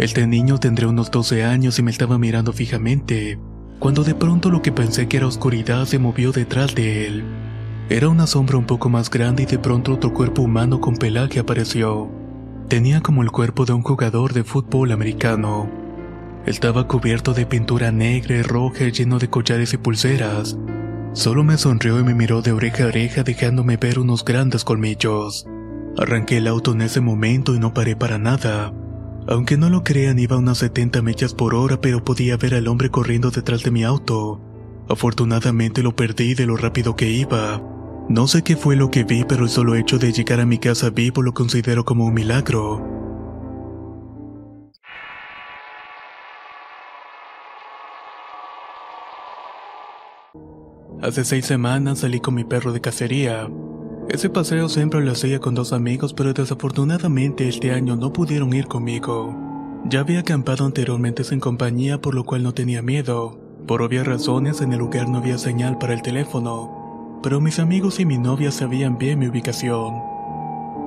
Este 0.00 0.26
niño 0.26 0.58
tendría 0.58 0.88
unos 0.88 1.12
12 1.12 1.44
años 1.44 1.78
y 1.78 1.84
me 1.84 1.92
estaba 1.92 2.18
mirando 2.18 2.52
fijamente 2.52 3.38
cuando 3.78 4.04
de 4.04 4.14
pronto 4.14 4.50
lo 4.50 4.62
que 4.62 4.72
pensé 4.72 5.08
que 5.08 5.16
era 5.16 5.26
oscuridad 5.26 5.84
se 5.86 5.98
movió 5.98 6.32
detrás 6.32 6.74
de 6.74 7.06
él. 7.06 7.24
Era 7.90 8.08
una 8.08 8.26
sombra 8.26 8.56
un 8.56 8.64
poco 8.64 8.88
más 8.88 9.10
grande 9.10 9.42
y 9.42 9.46
de 9.46 9.58
pronto 9.58 9.92
otro 9.92 10.12
cuerpo 10.14 10.42
humano 10.42 10.80
con 10.80 10.96
pelaje 10.96 11.38
apareció. 11.38 12.10
Tenía 12.68 13.02
como 13.02 13.22
el 13.22 13.30
cuerpo 13.30 13.66
de 13.66 13.74
un 13.74 13.82
jugador 13.82 14.32
de 14.32 14.42
fútbol 14.42 14.90
americano. 14.92 15.68
Estaba 16.46 16.88
cubierto 16.88 17.34
de 17.34 17.46
pintura 17.46 17.92
negra 17.92 18.36
y 18.36 18.42
roja 18.42 18.88
lleno 18.88 19.18
de 19.18 19.28
collares 19.28 19.74
y 19.74 19.76
pulseras. 19.76 20.56
Solo 21.12 21.44
me 21.44 21.58
sonrió 21.58 22.00
y 22.00 22.04
me 22.04 22.14
miró 22.14 22.42
de 22.42 22.52
oreja 22.52 22.84
a 22.84 22.88
oreja 22.88 23.22
dejándome 23.22 23.76
ver 23.76 23.98
unos 23.98 24.24
grandes 24.24 24.64
colmillos. 24.64 25.46
Arranqué 25.96 26.38
el 26.38 26.48
auto 26.48 26.72
en 26.72 26.82
ese 26.82 27.00
momento 27.00 27.54
y 27.54 27.58
no 27.58 27.72
paré 27.72 27.96
para 27.96 28.18
nada. 28.18 28.72
Aunque 29.26 29.56
no 29.56 29.70
lo 29.70 29.84
crean, 29.84 30.18
iba 30.18 30.36
a 30.36 30.38
unas 30.38 30.58
70 30.58 31.00
millas 31.00 31.32
por 31.32 31.54
hora, 31.54 31.80
pero 31.80 32.04
podía 32.04 32.36
ver 32.36 32.54
al 32.54 32.68
hombre 32.68 32.90
corriendo 32.90 33.30
detrás 33.30 33.62
de 33.62 33.70
mi 33.70 33.82
auto. 33.82 34.40
Afortunadamente 34.88 35.82
lo 35.82 35.96
perdí 35.96 36.34
de 36.34 36.46
lo 36.46 36.56
rápido 36.56 36.94
que 36.94 37.10
iba. 37.10 37.62
No 38.08 38.28
sé 38.28 38.42
qué 38.42 38.54
fue 38.54 38.76
lo 38.76 38.90
que 38.90 39.04
vi, 39.04 39.24
pero 39.24 39.44
el 39.44 39.48
solo 39.48 39.76
hecho 39.76 39.98
de 39.98 40.12
llegar 40.12 40.40
a 40.40 40.46
mi 40.46 40.58
casa 40.58 40.90
vivo 40.90 41.22
lo 41.22 41.32
considero 41.32 41.86
como 41.86 42.04
un 42.04 42.12
milagro. 42.12 42.94
Hace 51.00 51.24
seis 51.24 51.46
semanas 51.46 52.00
salí 52.00 52.20
con 52.20 52.34
mi 52.34 52.44
perro 52.44 52.72
de 52.72 52.82
cacería. 52.82 53.48
Ese 54.08 54.28
paseo 54.28 54.68
siempre 54.68 55.00
lo 55.00 55.12
hacía 55.12 55.40
con 55.40 55.54
dos 55.54 55.72
amigos, 55.72 56.12
pero 56.12 56.32
desafortunadamente 56.32 57.48
este 57.48 57.72
año 57.72 57.96
no 57.96 58.12
pudieron 58.12 58.52
ir 58.52 58.66
conmigo. 58.66 59.34
Ya 59.86 60.00
había 60.00 60.20
acampado 60.20 60.64
anteriormente 60.66 61.24
sin 61.24 61.40
compañía, 61.40 62.00
por 62.00 62.14
lo 62.14 62.24
cual 62.24 62.42
no 62.42 62.52
tenía 62.52 62.82
miedo. 62.82 63.38
Por 63.66 63.80
obvias 63.82 64.06
razones, 64.06 64.60
en 64.60 64.72
el 64.72 64.78
lugar 64.78 65.08
no 65.08 65.18
había 65.18 65.38
señal 65.38 65.78
para 65.78 65.94
el 65.94 66.02
teléfono, 66.02 67.20
pero 67.22 67.40
mis 67.40 67.58
amigos 67.58 67.98
y 67.98 68.04
mi 68.04 68.18
novia 68.18 68.50
sabían 68.50 68.98
bien 68.98 69.18
mi 69.18 69.28
ubicación. 69.28 69.94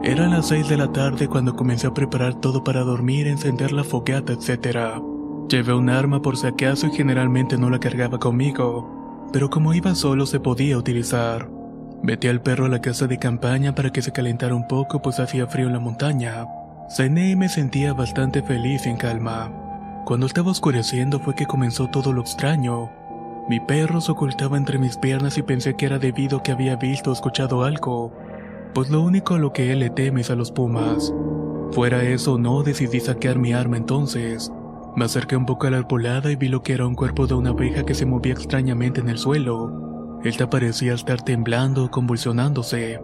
Eran 0.03 0.31
las 0.31 0.49
seis 0.49 0.69
de 0.69 0.77
la 0.77 0.91
tarde 0.91 1.27
cuando 1.27 1.55
comencé 1.55 1.87
a 1.87 1.93
preparar 1.93 2.35
todo 2.35 2.63
para 2.63 2.81
dormir, 2.81 3.27
encender 3.27 3.71
la 3.71 3.83
fogata, 3.83 4.33
etc. 4.33 5.01
Llevé 5.49 5.73
un 5.73 5.89
arma 5.89 6.21
por 6.21 6.37
si 6.37 6.45
acaso 6.45 6.85
y 6.87 6.91
generalmente 6.91 7.57
no 7.57 7.71
la 7.71 7.79
cargaba 7.79 8.19
conmigo, 8.19 9.27
pero 9.33 9.49
como 9.49 9.73
iba 9.73 9.95
solo 9.95 10.27
se 10.27 10.39
podía 10.39 10.77
utilizar. 10.77 11.56
Metí 12.03 12.27
al 12.27 12.41
perro 12.41 12.65
a 12.65 12.69
la 12.69 12.81
casa 12.81 13.07
de 13.07 13.17
campaña 13.17 13.73
para 13.73 13.91
que 13.91 14.01
se 14.01 14.11
calentara 14.11 14.55
un 14.55 14.67
poco 14.67 15.01
pues 15.01 15.19
hacía 15.19 15.47
frío 15.47 15.67
en 15.67 15.73
la 15.73 15.79
montaña. 15.79 16.45
Cené 16.89 17.31
y 17.31 17.35
me 17.35 17.49
sentía 17.49 17.93
bastante 17.93 18.41
feliz 18.41 18.85
y 18.85 18.89
en 18.89 18.97
calma. 18.97 19.51
Cuando 20.05 20.25
estaba 20.25 20.51
oscureciendo 20.51 21.19
fue 21.19 21.35
que 21.35 21.45
comenzó 21.45 21.87
todo 21.87 22.13
lo 22.13 22.21
extraño. 22.21 22.89
Mi 23.49 23.59
perro 23.59 23.99
se 23.99 24.11
ocultaba 24.11 24.57
entre 24.57 24.77
mis 24.77 24.97
piernas 24.97 25.37
y 25.37 25.41
pensé 25.41 25.75
que 25.75 25.85
era 25.85 25.99
debido 25.99 26.37
a 26.37 26.43
que 26.43 26.51
había 26.51 26.75
visto 26.75 27.09
o 27.09 27.13
escuchado 27.13 27.63
algo, 27.63 28.13
pues 28.73 28.89
lo 28.89 29.01
único 29.01 29.35
a 29.35 29.39
lo 29.39 29.51
que 29.51 29.71
él 29.71 29.79
le 29.79 29.89
teme 29.89 30.21
es 30.21 30.29
a 30.29 30.35
los 30.35 30.51
pumas. 30.51 31.13
Fuera 31.71 32.03
eso 32.03 32.33
o 32.33 32.37
no, 32.37 32.63
decidí 32.63 32.99
saquear 32.99 33.39
mi 33.39 33.53
arma 33.53 33.75
entonces. 33.77 34.51
Me 34.95 35.05
acerqué 35.05 35.35
un 35.35 35.45
poco 35.45 35.67
a 35.67 35.71
la 35.71 35.77
arbolada 35.77 36.31
y 36.31 36.35
vi 36.35 36.47
lo 36.47 36.63
que 36.63 36.73
era 36.73 36.87
un 36.87 36.95
cuerpo 36.95 37.27
de 37.27 37.33
una 37.33 37.49
abeja 37.49 37.83
que 37.83 37.93
se 37.93 38.05
movía 38.05 38.33
extrañamente 38.33 39.01
en 39.01 39.09
el 39.09 39.17
suelo. 39.17 39.86
Esta 40.23 40.49
parecía 40.49 40.93
estar 40.93 41.21
temblando, 41.21 41.91
convulsionándose. 41.91 42.99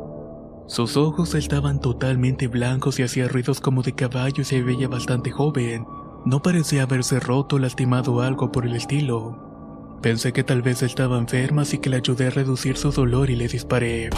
Sus 0.65 0.97
ojos 0.97 1.35
estaban 1.35 1.79
totalmente 1.79 2.47
blancos 2.47 2.99
y 2.99 3.03
hacía 3.03 3.27
ruidos 3.27 3.59
como 3.59 3.83
de 3.83 3.93
caballo 3.93 4.41
y 4.41 4.45
se 4.45 4.61
veía 4.61 4.87
bastante 4.87 5.29
joven. 5.29 5.85
No 6.25 6.41
parecía 6.41 6.83
haberse 6.83 7.19
roto 7.19 7.57
o 7.57 7.59
lastimado 7.59 8.21
algo 8.21 8.51
por 8.51 8.65
el 8.65 8.75
estilo. 8.75 9.99
Pensé 10.01 10.33
que 10.33 10.43
tal 10.43 10.61
vez 10.61 10.81
estaba 10.81 11.17
enferma 11.17 11.61
así 11.61 11.77
que 11.77 11.89
le 11.89 11.97
ayudé 11.97 12.27
a 12.27 12.31
reducir 12.31 12.77
su 12.77 12.91
dolor 12.91 13.29
y 13.29 13.35
le 13.35 13.47
disparé. 13.47 14.09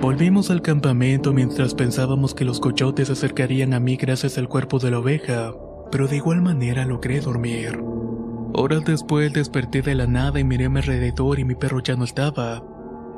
Volvimos 0.00 0.50
al 0.50 0.62
campamento 0.62 1.32
mientras 1.32 1.74
pensábamos 1.74 2.34
que 2.34 2.44
los 2.44 2.58
coyotes 2.58 3.08
se 3.08 3.12
acercarían 3.12 3.74
a 3.74 3.80
mí 3.80 3.96
gracias 3.96 4.38
al 4.38 4.48
cuerpo 4.48 4.78
de 4.78 4.90
la 4.90 4.98
oveja, 4.98 5.52
pero 5.92 6.08
de 6.08 6.16
igual 6.16 6.42
manera 6.42 6.84
logré 6.86 7.20
dormir. 7.20 7.91
Horas 8.54 8.84
después 8.84 9.32
desperté 9.32 9.82
de 9.82 9.94
la 9.94 10.06
nada 10.06 10.38
y 10.40 10.44
miré 10.44 10.66
a 10.66 10.70
mi 10.70 10.80
alrededor 10.80 11.38
y 11.38 11.44
mi 11.44 11.54
perro 11.54 11.80
ya 11.82 11.96
no 11.96 12.04
estaba. 12.04 12.64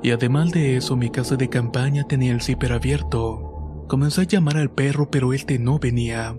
Y 0.02 0.10
además 0.10 0.52
de 0.52 0.76
eso, 0.76 0.96
mi 0.96 1.10
casa 1.10 1.36
de 1.36 1.48
campaña 1.48 2.04
tenía 2.04 2.32
el 2.32 2.42
zipper 2.42 2.72
abierto. 2.72 3.84
Comencé 3.88 4.22
a 4.22 4.24
llamar 4.24 4.56
al 4.56 4.70
perro, 4.70 5.10
pero 5.10 5.32
este 5.32 5.58
no 5.58 5.78
venía. 5.78 6.36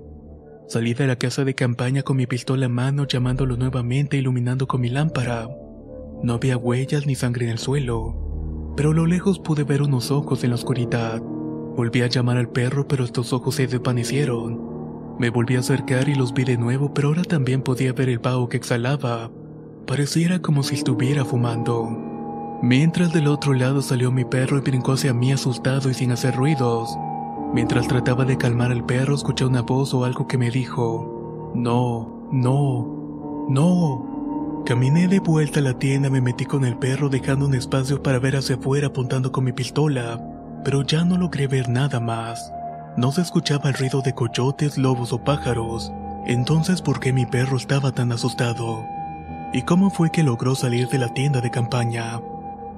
Salí 0.67 0.93
de 0.93 1.07
la 1.07 1.17
casa 1.17 1.43
de 1.43 1.55
campaña 1.55 2.03
con 2.03 2.17
mi 2.17 2.25
pistola 2.27 2.65
en 2.65 2.71
mano, 2.71 3.05
llamándolo 3.05 3.57
nuevamente, 3.57 4.17
iluminando 4.17 4.67
con 4.67 4.81
mi 4.81 4.89
lámpara. 4.89 5.47
No 6.23 6.33
había 6.33 6.57
huellas 6.57 7.05
ni 7.05 7.15
sangre 7.15 7.45
en 7.45 7.51
el 7.51 7.57
suelo 7.59 8.25
pero 8.75 8.91
a 8.91 8.93
lo 8.93 9.05
lejos 9.05 9.39
pude 9.39 9.63
ver 9.63 9.81
unos 9.81 10.11
ojos 10.11 10.43
en 10.43 10.49
la 10.49 10.55
oscuridad. 10.55 11.21
Volví 11.21 12.01
a 12.01 12.07
llamar 12.07 12.37
al 12.37 12.49
perro, 12.49 12.87
pero 12.87 13.05
estos 13.05 13.31
ojos 13.33 13.55
se 13.55 13.67
desvanecieron. 13.67 14.74
Me 15.17 15.29
volví 15.29 15.55
a 15.55 15.59
acercar 15.59 16.09
y 16.09 16.15
los 16.15 16.33
vi 16.33 16.43
de 16.43 16.57
nuevo, 16.57 16.93
pero 16.93 17.07
ahora 17.09 17.23
también 17.23 17.61
podía 17.61 17.93
ver 17.93 18.09
el 18.09 18.19
vaho 18.19 18.49
que 18.49 18.57
exhalaba. 18.57 19.31
Pareciera 19.87 20.39
como 20.39 20.61
si 20.61 20.75
estuviera 20.75 21.23
fumando. 21.23 21.87
Mientras 22.61 23.13
del 23.13 23.27
otro 23.27 23.53
lado 23.53 23.81
salió 23.81 24.11
mi 24.11 24.25
perro 24.25 24.57
y 24.57 24.61
brincó 24.61 24.93
hacia 24.93 25.13
mí 25.13 25.31
asustado 25.31 25.89
y 25.89 25.93
sin 25.93 26.11
hacer 26.11 26.35
ruidos. 26.35 26.97
Mientras 27.53 27.87
trataba 27.87 28.25
de 28.25 28.37
calmar 28.37 28.71
al 28.71 28.85
perro, 28.85 29.15
escuché 29.15 29.45
una 29.45 29.61
voz 29.61 29.93
o 29.93 30.03
algo 30.03 30.27
que 30.27 30.37
me 30.37 30.51
dijo, 30.51 31.51
No, 31.55 32.27
no, 32.31 33.45
no. 33.49 34.63
Caminé 34.65 35.07
de 35.07 35.19
vuelta 35.19 35.59
a 35.59 35.63
la 35.63 35.77
tienda, 35.77 36.09
me 36.09 36.21
metí 36.21 36.45
con 36.45 36.65
el 36.65 36.77
perro 36.77 37.07
dejando 37.07 37.45
un 37.45 37.53
espacio 37.53 38.01
para 38.01 38.19
ver 38.19 38.35
hacia 38.35 38.55
afuera 38.55 38.87
apuntando 38.87 39.31
con 39.31 39.43
mi 39.43 39.53
pistola, 39.53 40.19
pero 40.65 40.81
ya 40.81 41.05
no 41.05 41.17
logré 41.17 41.47
ver 41.47 41.69
nada 41.69 41.99
más. 41.99 42.51
No 42.97 43.11
se 43.11 43.21
escuchaba 43.21 43.69
el 43.69 43.75
ruido 43.75 44.01
de 44.01 44.13
coyotes, 44.13 44.77
lobos 44.77 45.11
o 45.11 45.21
pájaros. 45.21 45.91
Entonces, 46.25 46.81
¿por 46.81 47.01
qué 47.01 47.11
mi 47.11 47.25
perro 47.25 47.57
estaba 47.57 47.91
tan 47.91 48.13
asustado? 48.13 48.85
¿Y 49.51 49.63
cómo 49.63 49.89
fue 49.89 50.11
que 50.11 50.23
logró 50.23 50.55
salir 50.55 50.87
de 50.87 50.97
la 50.97 51.13
tienda 51.13 51.41
de 51.41 51.51
campaña? 51.51 52.21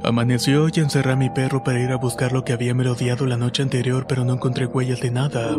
Amaneció 0.03 0.69
y 0.73 0.79
encerré 0.79 1.11
a 1.11 1.15
mi 1.15 1.29
perro 1.29 1.63
para 1.63 1.79
ir 1.79 1.91
a 1.91 1.97
buscar 1.97 2.31
lo 2.31 2.43
que 2.43 2.53
había 2.53 2.73
merodeado 2.73 3.27
la 3.27 3.37
noche 3.37 3.61
anterior, 3.61 4.07
pero 4.07 4.25
no 4.25 4.33
encontré 4.33 4.65
huellas 4.65 5.01
de 5.01 5.11
nada. 5.11 5.55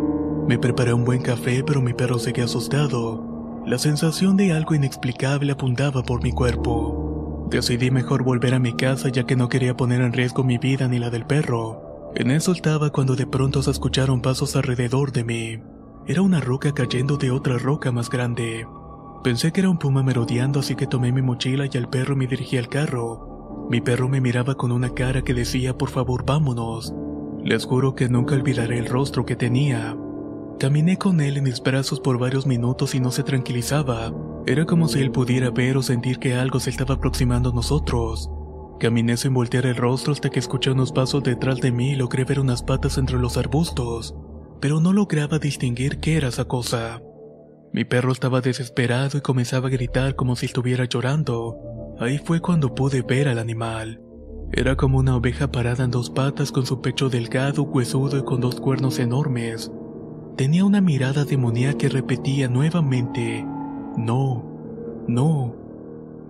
Me 0.49 0.59
preparé 0.59 0.93
un 0.93 1.05
buen 1.05 1.23
café, 1.23 1.63
pero 1.65 1.81
mi 1.81 1.93
perro 1.93 2.19
seguía 2.19 2.45
asustado. 2.45 3.63
La 3.65 3.79
sensación 3.79 4.37
de 4.37 4.53
algo 4.53 4.75
inexplicable 4.75 5.53
apuntaba 5.53 6.03
por 6.03 6.23
mi 6.23 6.33
cuerpo. 6.33 7.47
Decidí 7.49 7.93
mejor 7.93 8.25
volver 8.25 8.55
a 8.55 8.59
mi 8.59 8.73
casa 8.73 9.09
ya 9.09 9.25
que 9.25 9.37
no 9.37 9.49
quería 9.49 9.77
poner 9.77 10.01
en 10.01 10.13
riesgo 10.13 10.43
mi 10.43 10.59
vida 10.59 10.89
ni 10.89 10.99
la 10.99 11.11
del 11.11 11.27
perro. 11.27 11.88
En 12.19 12.33
eso 12.33 12.51
estaba 12.51 12.91
cuando 12.91 13.15
de 13.15 13.29
pronto 13.29 13.63
se 13.63 13.71
escucharon 13.71 14.21
pasos 14.21 14.57
alrededor 14.57 15.13
de 15.13 15.23
mí. 15.23 15.63
Era 16.05 16.21
una 16.21 16.41
roca 16.41 16.73
cayendo 16.73 17.17
de 17.17 17.31
otra 17.31 17.59
roca 17.59 17.93
más 17.93 18.11
grande. 18.11 18.67
Pensé 19.23 19.53
que 19.53 19.61
era 19.61 19.71
un 19.71 19.79
puma 19.79 20.03
merodeando 20.03 20.59
así 20.59 20.75
que 20.75 20.89
tomé 20.89 21.13
mi 21.13 21.23
mochila 21.23 21.67
y 21.73 21.79
al 21.79 21.89
perro 21.89 22.17
me 22.17 22.27
dirigí 22.27 22.57
al 22.57 22.69
carro. 22.69 23.69
Mi 23.71 23.81
perro 23.81 24.09
me 24.09 24.21
miraba 24.21 24.57
con 24.57 24.73
una 24.73 24.95
cara 24.95 25.23
que 25.23 25.33
decía 25.33 25.79
por 25.79 25.91
favor 25.91 26.27
vámonos. 26.27 26.93
Les 27.45 27.65
juro 27.65 27.95
que 27.95 28.09
nunca 28.09 28.35
olvidaré 28.35 28.81
el 28.81 28.87
rostro 28.87 29.25
que 29.25 29.37
tenía. 29.37 29.97
Caminé 30.59 30.99
con 30.99 31.21
él 31.21 31.37
en 31.37 31.45
mis 31.45 31.63
brazos 31.63 32.01
por 32.01 32.19
varios 32.19 32.49
minutos 32.49 32.97
y 32.97 33.01
no 33.01 33.13
se 33.13 33.23
tranquilizaba. 33.23 34.13
Era 34.45 34.67
como 34.67 34.89
si 34.89 34.99
él 34.99 35.13
pudiera 35.13 35.51
ver 35.51 35.77
o 35.77 35.83
sentir 35.83 36.19
que 36.19 36.35
algo 36.35 36.59
se 36.59 36.71
estaba 36.71 36.97
aproximando 36.97 37.51
a 37.51 37.55
nosotros. 37.55 38.29
Caminé 38.79 39.17
sin 39.17 39.35
voltear 39.35 39.67
el 39.67 39.75
rostro 39.75 40.13
hasta 40.13 40.31
que 40.31 40.39
escuché 40.39 40.71
unos 40.71 40.93
pasos 40.93 41.25
detrás 41.25 41.61
de 41.61 41.73
mí 41.73 41.93
y 41.93 41.97
logré 41.97 42.25
ver 42.25 42.39
unas 42.39 42.63
patas 42.63 42.97
entre 42.97 43.19
los 43.19 43.37
arbustos, 43.37 44.15
pero 44.61 44.81
no 44.81 44.93
lograba 44.93 45.41
distinguir 45.41 45.99
qué 45.99 46.17
era 46.17 46.29
esa 46.29 46.45
cosa. 46.45 47.03
Mi 47.73 47.85
perro 47.85 48.13
estaba 48.13 48.41
desesperado 48.41 49.19
y 49.19 49.21
comenzaba 49.21 49.67
a 49.67 49.71
gritar 49.71 50.15
como 50.15 50.37
si 50.37 50.47
estuviera 50.47 50.85
llorando. 50.85 51.59
Ahí 51.99 52.19
fue 52.19 52.41
cuando 52.41 52.75
pude 52.75 53.03
ver 53.03 53.27
al 53.27 53.39
animal. 53.39 54.01
Era 54.53 54.77
como 54.77 54.99
una 54.99 55.17
oveja 55.17 55.51
parada 55.51 55.85
en 55.85 55.91
dos 55.91 56.09
patas 56.11 56.53
con 56.53 56.65
su 56.65 56.81
pecho 56.81 57.11
delgado, 57.11 57.65
huesudo 57.65 58.19
y 58.19 58.25
con 58.25 58.41
dos 58.41 58.61
cuernos 58.61 59.01
enormes. 59.01 59.73
Tenía 60.37 60.65
una 60.65 60.81
mirada 60.81 61.25
demoníaca 61.25 61.79
que 61.79 61.89
repetía 61.89 62.49
nuevamente, 62.49 63.45
no, 63.97 65.05
no, 65.09 65.57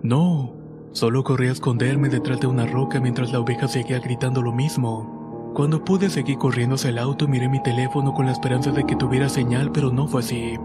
no. 0.01 0.58
Solo 0.91 1.23
corrí 1.23 1.47
a 1.47 1.51
esconderme 1.51 2.09
detrás 2.09 2.39
de 2.39 2.47
una 2.47 2.65
roca 2.65 2.99
mientras 2.99 3.31
la 3.31 3.39
oveja 3.39 3.67
seguía 3.67 3.99
gritando 3.99 4.41
lo 4.41 4.51
mismo. 4.51 5.51
Cuando 5.53 5.83
pude 5.83 6.09
seguir 6.09 6.37
corriendo 6.37 6.75
hacia 6.75 6.89
el 6.89 6.97
auto 6.97 7.27
miré 7.27 7.47
mi 7.47 7.61
teléfono 7.61 8.13
con 8.13 8.25
la 8.25 8.31
esperanza 8.31 8.71
de 8.71 8.83
que 8.85 8.95
tuviera 8.95 9.29
señal, 9.29 9.71
pero 9.71 9.91
no 9.91 10.07
fue 10.07 10.21
así. 10.21 10.57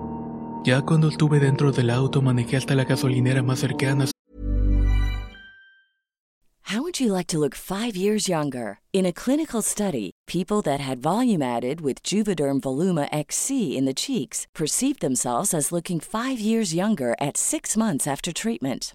Ya 0.65 0.81
cuando 0.81 1.09
estuve 1.09 1.41
dentro 1.41 1.73
del 1.73 1.91
auto 1.91 2.23
manejé 2.23 2.57
hasta 2.57 2.75
la 2.75 2.85
gasolinera 2.85 3.43
más 3.43 3.59
cercana 3.59 4.07
How 6.71 6.81
would 6.81 6.99
you 6.99 7.13
like 7.13 7.29
to 7.29 7.39
look 7.39 7.55
five 7.55 7.95
years 7.95 8.27
younger? 8.27 8.79
In 8.93 9.05
a 9.05 9.13
clinical 9.13 9.61
study, 9.63 10.13
people 10.27 10.63
that 10.63 10.81
had 10.81 11.03
volume 11.03 11.43
added 11.43 11.83
with 11.83 12.03
Juvederm 12.03 12.61
Voluma 12.61 13.07
XC 13.13 13.77
in 13.77 13.85
the 13.85 13.95
cheeks 13.95 14.47
perceived 14.55 15.01
themselves 15.01 15.53
as 15.53 15.71
looking 15.71 16.01
five 16.01 16.41
years 16.41 16.75
younger 16.75 17.15
at 17.21 17.37
six 17.37 17.77
months 17.77 18.07
after 18.07 18.33
treatment. 18.33 18.95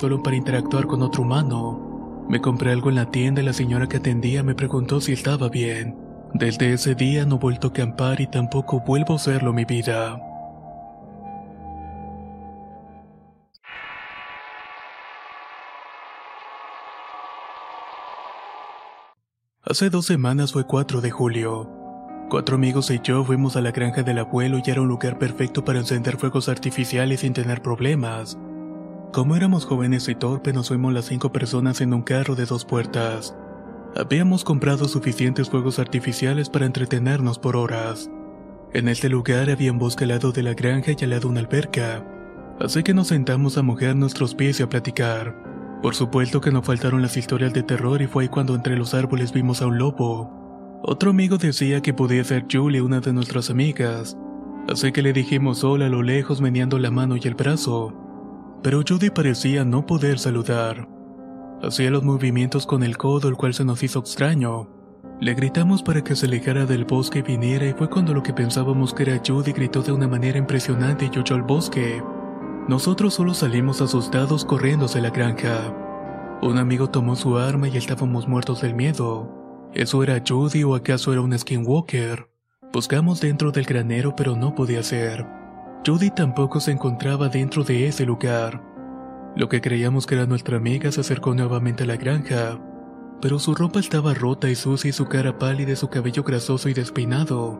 Solo 0.00 0.22
para 0.22 0.34
interactuar 0.34 0.86
con 0.86 1.02
otro 1.02 1.24
humano. 1.24 2.24
Me 2.26 2.40
compré 2.40 2.72
algo 2.72 2.88
en 2.88 2.94
la 2.94 3.10
tienda 3.10 3.42
y 3.42 3.44
la 3.44 3.52
señora 3.52 3.86
que 3.86 3.98
atendía 3.98 4.42
me 4.42 4.54
preguntó 4.54 4.98
si 4.98 5.12
estaba 5.12 5.50
bien. 5.50 5.94
Desde 6.32 6.72
ese 6.72 6.94
día 6.94 7.26
no 7.26 7.36
he 7.36 7.38
vuelto 7.38 7.66
a 7.66 7.70
acampar 7.70 8.18
y 8.18 8.26
tampoco 8.26 8.80
vuelvo 8.80 9.12
a 9.12 9.16
hacerlo 9.16 9.50
en 9.50 9.56
mi 9.56 9.66
vida. 9.66 10.18
Hace 19.62 19.90
dos 19.90 20.06
semanas 20.06 20.54
fue 20.54 20.66
4 20.66 21.02
de 21.02 21.10
julio. 21.10 21.68
Cuatro 22.30 22.56
amigos 22.56 22.90
y 22.90 23.00
yo 23.02 23.22
fuimos 23.22 23.54
a 23.56 23.60
la 23.60 23.70
granja 23.70 24.02
del 24.02 24.20
abuelo 24.20 24.62
y 24.64 24.70
era 24.70 24.80
un 24.80 24.88
lugar 24.88 25.18
perfecto 25.18 25.62
para 25.62 25.80
encender 25.80 26.16
fuegos 26.16 26.48
artificiales 26.48 27.20
sin 27.20 27.34
tener 27.34 27.60
problemas. 27.60 28.38
Como 29.12 29.34
éramos 29.34 29.66
jóvenes 29.66 30.08
y 30.08 30.14
torpes, 30.14 30.54
nos 30.54 30.68
fuimos 30.68 30.92
las 30.92 31.06
cinco 31.06 31.32
personas 31.32 31.80
en 31.80 31.92
un 31.92 32.02
carro 32.02 32.36
de 32.36 32.46
dos 32.46 32.64
puertas. 32.64 33.34
Habíamos 33.96 34.44
comprado 34.44 34.86
suficientes 34.86 35.50
fuegos 35.50 35.80
artificiales 35.80 36.48
para 36.48 36.66
entretenernos 36.66 37.40
por 37.40 37.56
horas. 37.56 38.08
En 38.72 38.86
este 38.86 39.08
lugar 39.08 39.50
había 39.50 39.72
un 39.72 39.80
bosque 39.80 40.04
al 40.04 40.10
lado 40.10 40.30
de 40.30 40.44
la 40.44 40.54
granja 40.54 40.92
y 40.92 41.02
al 41.02 41.10
lado 41.10 41.28
una 41.28 41.40
alberca, 41.40 42.06
así 42.60 42.84
que 42.84 42.94
nos 42.94 43.08
sentamos 43.08 43.58
a 43.58 43.62
mojar 43.62 43.96
nuestros 43.96 44.36
pies 44.36 44.60
y 44.60 44.62
a 44.62 44.68
platicar. 44.68 45.34
Por 45.82 45.96
supuesto 45.96 46.40
que 46.40 46.52
no 46.52 46.62
faltaron 46.62 47.02
las 47.02 47.16
historias 47.16 47.52
de 47.52 47.64
terror 47.64 48.00
y 48.02 48.06
fue 48.06 48.22
ahí 48.22 48.28
cuando 48.28 48.54
entre 48.54 48.76
los 48.76 48.94
árboles 48.94 49.32
vimos 49.32 49.60
a 49.60 49.66
un 49.66 49.76
lobo. 49.76 50.30
Otro 50.84 51.10
amigo 51.10 51.36
decía 51.36 51.82
que 51.82 51.92
podía 51.92 52.22
ser 52.22 52.46
Julie, 52.48 52.80
una 52.80 53.00
de 53.00 53.12
nuestras 53.12 53.50
amigas, 53.50 54.16
así 54.68 54.92
que 54.92 55.02
le 55.02 55.12
dijimos 55.12 55.64
hola 55.64 55.86
a 55.86 55.88
lo 55.88 56.04
lejos 56.04 56.40
meneando 56.40 56.78
la 56.78 56.92
mano 56.92 57.16
y 57.16 57.26
el 57.26 57.34
brazo. 57.34 58.06
Pero 58.62 58.82
Judy 58.86 59.10
parecía 59.10 59.64
no 59.64 59.86
poder 59.86 60.18
saludar. 60.18 60.86
Hacía 61.62 61.90
los 61.90 62.02
movimientos 62.02 62.66
con 62.66 62.82
el 62.82 62.98
codo, 62.98 63.28
el 63.28 63.36
cual 63.36 63.54
se 63.54 63.64
nos 63.64 63.82
hizo 63.82 64.00
extraño. 64.00 64.68
Le 65.20 65.34
gritamos 65.34 65.82
para 65.82 66.02
que 66.02 66.16
se 66.16 66.26
alejara 66.26 66.66
del 66.66 66.84
bosque 66.84 67.20
y 67.20 67.22
viniera 67.22 67.66
y 67.66 67.72
fue 67.72 67.88
cuando 67.88 68.14
lo 68.14 68.22
que 68.22 68.32
pensábamos 68.32 68.94
que 68.94 69.02
era 69.02 69.20
Judy 69.26 69.52
gritó 69.52 69.82
de 69.82 69.92
una 69.92 70.08
manera 70.08 70.38
impresionante 70.38 71.10
y 71.12 71.18
huyó 71.18 71.36
al 71.36 71.42
bosque. 71.42 72.02
Nosotros 72.68 73.14
solo 73.14 73.34
salimos 73.34 73.80
asustados 73.80 74.44
corriendo 74.44 74.86
hacia 74.86 75.02
la 75.02 75.10
granja. 75.10 75.74
Un 76.42 76.56
amigo 76.56 76.88
tomó 76.88 77.16
su 77.16 77.36
arma 77.36 77.68
y 77.68 77.76
estábamos 77.76 78.28
muertos 78.28 78.62
del 78.62 78.74
miedo. 78.74 79.68
¿Eso 79.74 80.02
era 80.02 80.22
Judy 80.26 80.64
o 80.64 80.74
acaso 80.74 81.12
era 81.12 81.20
un 81.20 81.38
skinwalker? 81.38 82.30
Buscamos 82.72 83.20
dentro 83.20 83.52
del 83.52 83.64
granero 83.64 84.14
pero 84.16 84.36
no 84.36 84.54
podía 84.54 84.82
ser. 84.82 85.39
Judy 85.86 86.10
tampoco 86.10 86.60
se 86.60 86.72
encontraba 86.72 87.28
dentro 87.28 87.64
de 87.64 87.86
ese 87.86 88.04
lugar. 88.04 88.62
Lo 89.34 89.48
que 89.48 89.60
creíamos 89.60 90.06
que 90.06 90.14
era 90.14 90.26
nuestra 90.26 90.58
amiga 90.58 90.92
se 90.92 91.00
acercó 91.00 91.34
nuevamente 91.34 91.84
a 91.84 91.86
la 91.86 91.96
granja, 91.96 92.58
pero 93.22 93.38
su 93.38 93.54
ropa 93.54 93.80
estaba 93.80 94.12
rota 94.12 94.50
y 94.50 94.54
sucia 94.54 94.90
y 94.90 94.92
su 94.92 95.06
cara 95.06 95.38
pálida 95.38 95.72
y 95.72 95.76
su 95.76 95.88
cabello 95.88 96.22
grasoso 96.22 96.68
y 96.68 96.74
despeinado. 96.74 97.58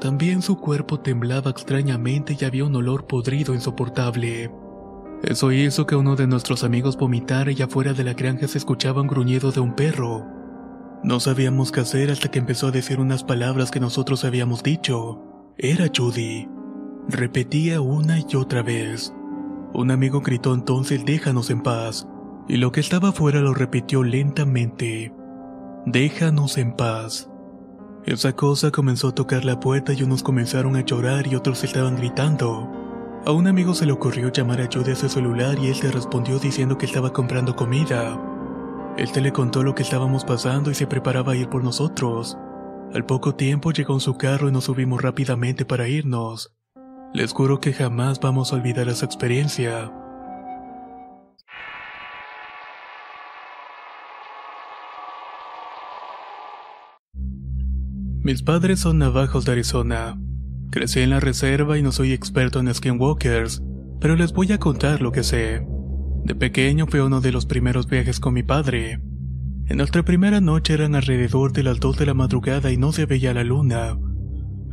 También 0.00 0.42
su 0.42 0.56
cuerpo 0.56 1.00
temblaba 1.00 1.50
extrañamente 1.50 2.36
y 2.38 2.44
había 2.44 2.64
un 2.64 2.74
olor 2.74 3.06
podrido 3.06 3.54
insoportable. 3.54 4.50
Eso 5.22 5.52
hizo 5.52 5.86
que 5.86 5.96
uno 5.96 6.16
de 6.16 6.26
nuestros 6.26 6.64
amigos 6.64 6.96
vomitara 6.96 7.52
y 7.52 7.62
afuera 7.62 7.92
de 7.92 8.04
la 8.04 8.14
granja 8.14 8.48
se 8.48 8.58
escuchaba 8.58 9.00
un 9.00 9.06
gruñido 9.06 9.52
de 9.52 9.60
un 9.60 9.74
perro. 9.74 10.26
No 11.04 11.20
sabíamos 11.20 11.70
qué 11.70 11.80
hacer 11.80 12.10
hasta 12.10 12.30
que 12.30 12.38
empezó 12.38 12.66
a 12.66 12.72
decir 12.72 12.98
unas 12.98 13.24
palabras 13.24 13.70
que 13.70 13.80
nosotros 13.80 14.24
habíamos 14.24 14.62
dicho. 14.62 15.22
Era 15.56 15.86
Judy. 15.94 16.48
Repetía 17.08 17.82
una 17.82 18.18
y 18.18 18.36
otra 18.36 18.62
vez. 18.62 19.14
Un 19.74 19.90
amigo 19.90 20.22
gritó 20.22 20.54
entonces 20.54 21.04
déjanos 21.04 21.50
en 21.50 21.62
paz, 21.62 22.08
y 22.48 22.56
lo 22.56 22.72
que 22.72 22.80
estaba 22.80 23.10
afuera 23.10 23.40
lo 23.40 23.52
repitió 23.52 24.02
lentamente. 24.02 25.12
Déjanos 25.84 26.56
en 26.56 26.74
paz. 26.74 27.28
Esa 28.06 28.34
cosa 28.34 28.70
comenzó 28.70 29.08
a 29.08 29.14
tocar 29.14 29.44
la 29.44 29.60
puerta 29.60 29.92
y 29.92 30.02
unos 30.02 30.22
comenzaron 30.22 30.76
a 30.76 30.84
llorar 30.84 31.26
y 31.26 31.34
otros 31.34 31.62
estaban 31.64 31.96
gritando. 31.96 32.70
A 33.26 33.32
un 33.32 33.48
amigo 33.48 33.74
se 33.74 33.84
le 33.84 33.92
ocurrió 33.92 34.32
llamar 34.32 34.62
a 34.62 34.68
Judy 34.72 34.92
a 34.92 34.96
su 34.96 35.08
celular 35.08 35.58
y 35.58 35.68
él 35.68 35.76
le 35.82 35.90
respondió 35.90 36.38
diciendo 36.38 36.78
que 36.78 36.86
estaba 36.86 37.12
comprando 37.12 37.54
comida. 37.54 38.18
Él 38.96 39.10
le 39.22 39.32
contó 39.32 39.62
lo 39.62 39.74
que 39.74 39.82
estábamos 39.82 40.24
pasando 40.24 40.70
y 40.70 40.74
se 40.74 40.86
preparaba 40.86 41.32
a 41.32 41.36
ir 41.36 41.48
por 41.48 41.64
nosotros. 41.64 42.38
Al 42.94 43.04
poco 43.04 43.34
tiempo 43.34 43.72
llegó 43.72 43.92
en 43.94 44.00
su 44.00 44.16
carro 44.16 44.48
y 44.48 44.52
nos 44.52 44.64
subimos 44.64 45.02
rápidamente 45.02 45.64
para 45.64 45.88
irnos. 45.88 46.54
Les 47.14 47.32
juro 47.32 47.60
que 47.60 47.72
jamás 47.72 48.18
vamos 48.18 48.52
a 48.52 48.56
olvidar 48.56 48.88
esa 48.88 49.06
experiencia. 49.06 49.92
Mis 58.20 58.42
padres 58.42 58.80
son 58.80 58.98
navajos 58.98 59.44
de 59.44 59.52
Arizona. 59.52 60.18
Crecí 60.72 61.02
en 61.02 61.10
la 61.10 61.20
reserva 61.20 61.78
y 61.78 61.82
no 61.84 61.92
soy 61.92 62.12
experto 62.12 62.58
en 62.58 62.74
skinwalkers, 62.74 63.62
pero 64.00 64.16
les 64.16 64.32
voy 64.32 64.50
a 64.50 64.58
contar 64.58 65.00
lo 65.00 65.12
que 65.12 65.22
sé. 65.22 65.64
De 66.24 66.34
pequeño 66.34 66.88
fue 66.88 67.00
uno 67.00 67.20
de 67.20 67.30
los 67.30 67.46
primeros 67.46 67.86
viajes 67.86 68.18
con 68.18 68.34
mi 68.34 68.42
padre. 68.42 69.00
En 69.68 69.76
nuestra 69.76 70.02
primera 70.02 70.40
noche 70.40 70.74
eran 70.74 70.96
alrededor 70.96 71.52
de 71.52 71.62
las 71.62 71.78
2 71.78 71.96
de 71.96 72.06
la 72.06 72.14
madrugada 72.14 72.72
y 72.72 72.76
no 72.76 72.90
se 72.90 73.06
veía 73.06 73.32
la 73.32 73.44
luna, 73.44 73.96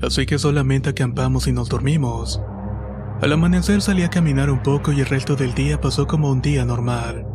así 0.01 0.25
que 0.25 0.39
solamente 0.39 0.89
acampamos 0.89 1.47
y 1.47 1.53
nos 1.53 1.69
dormimos. 1.69 2.41
Al 3.21 3.33
amanecer 3.33 3.81
salí 3.81 4.03
a 4.03 4.09
caminar 4.09 4.49
un 4.49 4.63
poco 4.63 4.91
y 4.91 4.99
el 4.99 5.05
resto 5.05 5.35
del 5.35 5.53
día 5.53 5.79
pasó 5.79 6.07
como 6.07 6.31
un 6.31 6.41
día 6.41 6.65
normal. 6.65 7.25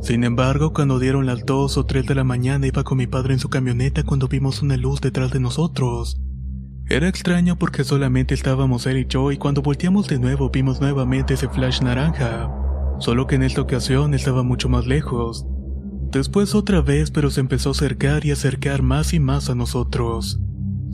Sin 0.00 0.24
embargo, 0.24 0.72
cuando 0.72 0.98
dieron 0.98 1.26
las 1.26 1.44
2 1.46 1.78
o 1.78 1.86
3 1.86 2.06
de 2.06 2.14
la 2.14 2.24
mañana 2.24 2.66
iba 2.66 2.84
con 2.84 2.98
mi 2.98 3.06
padre 3.06 3.34
en 3.34 3.38
su 3.38 3.48
camioneta 3.48 4.02
cuando 4.02 4.28
vimos 4.28 4.62
una 4.62 4.76
luz 4.76 5.00
detrás 5.00 5.30
de 5.30 5.40
nosotros. 5.40 6.20
Era 6.88 7.08
extraño 7.08 7.56
porque 7.56 7.84
solamente 7.84 8.34
estábamos 8.34 8.86
él 8.86 8.98
y 8.98 9.06
yo 9.06 9.32
y 9.32 9.38
cuando 9.38 9.62
volteamos 9.62 10.06
de 10.06 10.18
nuevo 10.18 10.50
vimos 10.50 10.82
nuevamente 10.82 11.34
ese 11.34 11.48
flash 11.48 11.80
naranja, 11.80 12.50
solo 12.98 13.26
que 13.26 13.36
en 13.36 13.42
esta 13.42 13.62
ocasión 13.62 14.12
estaba 14.12 14.42
mucho 14.42 14.68
más 14.68 14.86
lejos. 14.86 15.46
Después 16.12 16.54
otra 16.54 16.82
vez 16.82 17.10
pero 17.10 17.30
se 17.30 17.40
empezó 17.40 17.70
a 17.70 17.72
acercar 17.72 18.26
y 18.26 18.30
acercar 18.30 18.82
más 18.82 19.14
y 19.14 19.20
más 19.20 19.48
a 19.48 19.54
nosotros. 19.54 20.43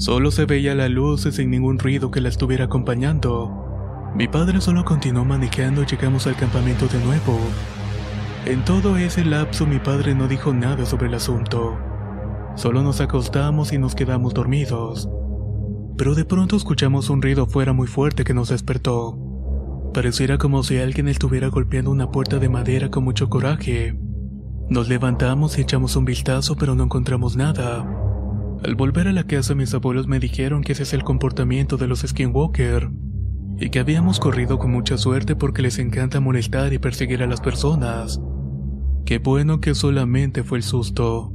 Solo 0.01 0.31
se 0.31 0.47
veía 0.47 0.75
la 0.75 0.89
luz 0.89 1.27
y 1.27 1.33
sin 1.33 1.51
ningún 1.51 1.79
ruido 1.79 2.11
que 2.11 2.23
la 2.23 2.31
estuviera 2.31 2.65
acompañando. 2.65 4.11
Mi 4.17 4.29
padre 4.29 4.63
solo 4.63 4.83
continuó 4.83 5.27
manejando 5.27 5.83
y 5.83 5.85
llegamos 5.85 6.27
al 6.27 6.37
campamento 6.37 6.87
de 6.87 7.05
nuevo. 7.05 7.39
En 8.47 8.65
todo 8.65 8.97
ese 8.97 9.27
lapso 9.27 9.67
mi 9.67 9.79
padre 9.79 10.15
no 10.15 10.27
dijo 10.27 10.55
nada 10.55 10.87
sobre 10.87 11.09
el 11.09 11.15
asunto. 11.15 11.79
Solo 12.57 12.83
nos 12.83 13.03
acostamos 13.03 13.75
y 13.75 13.79
nos 13.79 13.95
quedamos 13.95 14.33
dormidos. 14.33 15.07
Pero 15.99 16.15
de 16.15 16.25
pronto 16.25 16.57
escuchamos 16.57 17.11
un 17.11 17.21
ruido 17.21 17.45
fuera 17.45 17.75
muy 17.75 17.87
fuerte 17.87 18.25
que 18.25 18.33
nos 18.33 18.49
despertó. 18.49 19.19
Pareciera 19.93 20.39
como 20.39 20.63
si 20.63 20.79
alguien 20.79 21.09
estuviera 21.09 21.49
golpeando 21.49 21.91
una 21.91 22.11
puerta 22.11 22.39
de 22.39 22.49
madera 22.49 22.91
con 22.91 23.05
mucho 23.05 23.29
coraje. 23.29 24.01
Nos 24.71 24.89
levantamos 24.89 25.59
y 25.59 25.61
echamos 25.61 25.95
un 25.95 26.07
vistazo 26.07 26.57
pero 26.57 26.75
no 26.75 26.85
encontramos 26.85 27.37
nada. 27.37 28.10
Al 28.63 28.75
volver 28.75 29.09
a 29.09 29.13
la 29.13 29.25
casa 29.25 29.55
mis 29.55 29.73
abuelos 29.73 30.07
me 30.07 30.21
dijeron 30.21 30.63
que 30.63 30.73
ese 30.73 30.83
es 30.83 30.93
el 30.93 31.03
comportamiento 31.03 31.79
de 31.79 31.87
los 31.87 32.01
skinwalker 32.01 32.91
y 33.59 33.71
que 33.71 33.79
habíamos 33.79 34.21
corrido 34.21 34.59
con 34.59 34.71
mucha 34.71 34.99
suerte 34.99 35.35
porque 35.35 35.63
les 35.63 35.79
encanta 35.79 36.21
molestar 36.21 36.73
y 36.75 36.79
perseguir 36.79 37.23
a 37.23 37.27
las 37.27 37.41
personas. 37.41 38.21
Qué 39.07 39.19
bueno 39.19 39.61
que 39.61 39.75
solamente 39.75 40.45
fue 40.45 40.59
el 40.59 40.65
susto. 40.65 41.33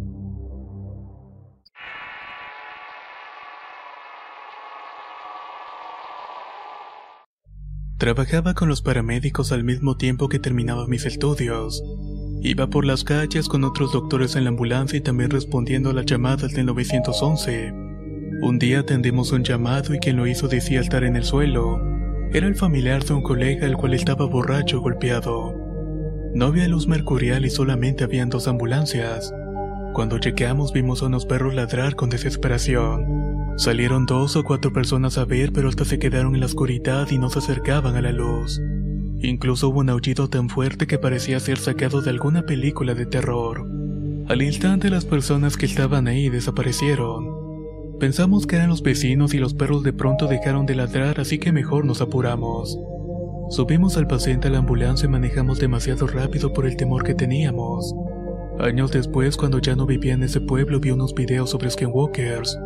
Trabajaba 7.98 8.54
con 8.54 8.70
los 8.70 8.84
paramédicos 8.84 9.52
al 9.52 9.64
mismo 9.64 9.98
tiempo 9.98 10.30
que 10.30 10.38
terminaba 10.38 10.86
mis 10.88 11.06
estudios. 11.06 11.82
Iba 12.42 12.68
por 12.68 12.86
las 12.86 13.04
calles 13.04 13.48
con 13.48 13.64
otros 13.64 13.92
doctores 13.92 14.36
en 14.36 14.44
la 14.44 14.50
ambulancia 14.50 14.98
y 14.98 15.02
también 15.02 15.32
respondiendo 15.32 15.90
a 15.90 15.94
las 15.94 16.06
llamadas 16.06 16.52
del 16.52 16.68
911. 16.68 17.74
Un 18.42 18.60
día 18.60 18.82
atendimos 18.82 19.32
un 19.32 19.44
llamado 19.44 19.96
y 19.96 20.00
quien 20.00 20.18
lo 20.18 20.28
hizo 20.28 20.48
decía 20.48 20.82
estar 20.82 21.04
en 21.04 21.16
el 21.16 21.24
suelo. 21.24 21.80
Era 22.34 22.48
el 22.48 22.56
familiar 22.56 23.04
de 23.04 23.14
un 23.14 23.24
colega 23.24 23.66
el 23.66 23.78
cual 23.78 23.94
estaba 23.94 24.26
borracho 24.26 24.82
golpeado. 24.82 25.56
No 26.34 26.48
había 26.48 26.68
luz 26.68 26.88
mercurial 26.88 27.46
y 27.46 27.50
solamente 27.50 28.04
habían 28.04 28.30
dos 28.30 28.48
ambulancias. 28.48 29.34
Cuando 29.94 30.20
chequeamos 30.20 30.74
vimos 30.74 31.02
a 31.02 31.06
unos 31.06 31.26
perros 31.26 31.56
ladrar 31.56 31.96
con 31.96 32.10
desesperación. 32.10 33.06
Salieron 33.58 34.06
dos 34.06 34.36
o 34.36 34.44
cuatro 34.44 34.74
personas 34.74 35.18
a 35.18 35.24
ver, 35.24 35.54
pero 35.54 35.70
hasta 35.70 35.86
se 35.86 35.98
quedaron 35.98 36.36
en 36.36 36.42
la 36.42 36.48
oscuridad 36.48 37.10
y 37.10 37.18
no 37.18 37.30
se 37.30 37.40
acercaban 37.40 37.96
a 37.96 38.02
la 38.02 38.12
luz. 38.12 38.60
Incluso 39.22 39.70
hubo 39.70 39.80
un 39.80 39.90
aullido 39.90 40.30
tan 40.30 40.50
fuerte 40.50 40.88
que 40.88 41.00
parecía 41.00 41.40
ser 41.40 41.58
sacado 41.58 42.02
de 42.02 42.10
alguna 42.10 42.44
película 42.46 42.94
de 42.94 43.06
terror. 43.06 43.66
Al 44.28 44.42
instante 44.42 44.90
las 44.90 45.06
personas 45.06 45.58
que 45.58 45.66
estaban 45.66 46.08
ahí 46.08 46.30
desaparecieron. 46.30 47.46
Pensamos 48.00 48.46
que 48.46 48.58
eran 48.58 48.70
los 48.70 48.82
vecinos 48.82 49.34
y 49.34 49.38
los 49.38 49.54
perros 49.54 49.84
de 49.84 49.94
pronto 49.94 50.28
dejaron 50.28 50.66
de 50.66 50.76
ladrar, 50.76 51.20
así 51.20 51.38
que 51.38 51.52
mejor 51.52 51.86
nos 51.86 52.02
apuramos. 52.02 52.78
Subimos 53.50 53.96
al 53.98 54.08
paciente 54.08 54.48
a 54.48 54.52
la 54.52 54.58
ambulancia 54.58 55.06
y 55.06 55.10
manejamos 55.10 55.60
demasiado 55.60 56.08
rápido 56.08 56.52
por 56.52 56.66
el 56.66 56.76
temor 56.76 57.04
que 57.04 57.14
teníamos. 57.14 57.94
Años 58.60 58.92
después, 58.92 59.38
cuando 59.38 59.60
ya 59.60 59.76
no 59.76 59.86
vivía 59.86 60.14
en 60.14 60.24
ese 60.24 60.42
pueblo, 60.42 60.80
vi 60.80 60.92
unos 60.92 61.14
videos 61.14 61.52
sobre 61.52 61.70
skinwalkers, 61.70 62.58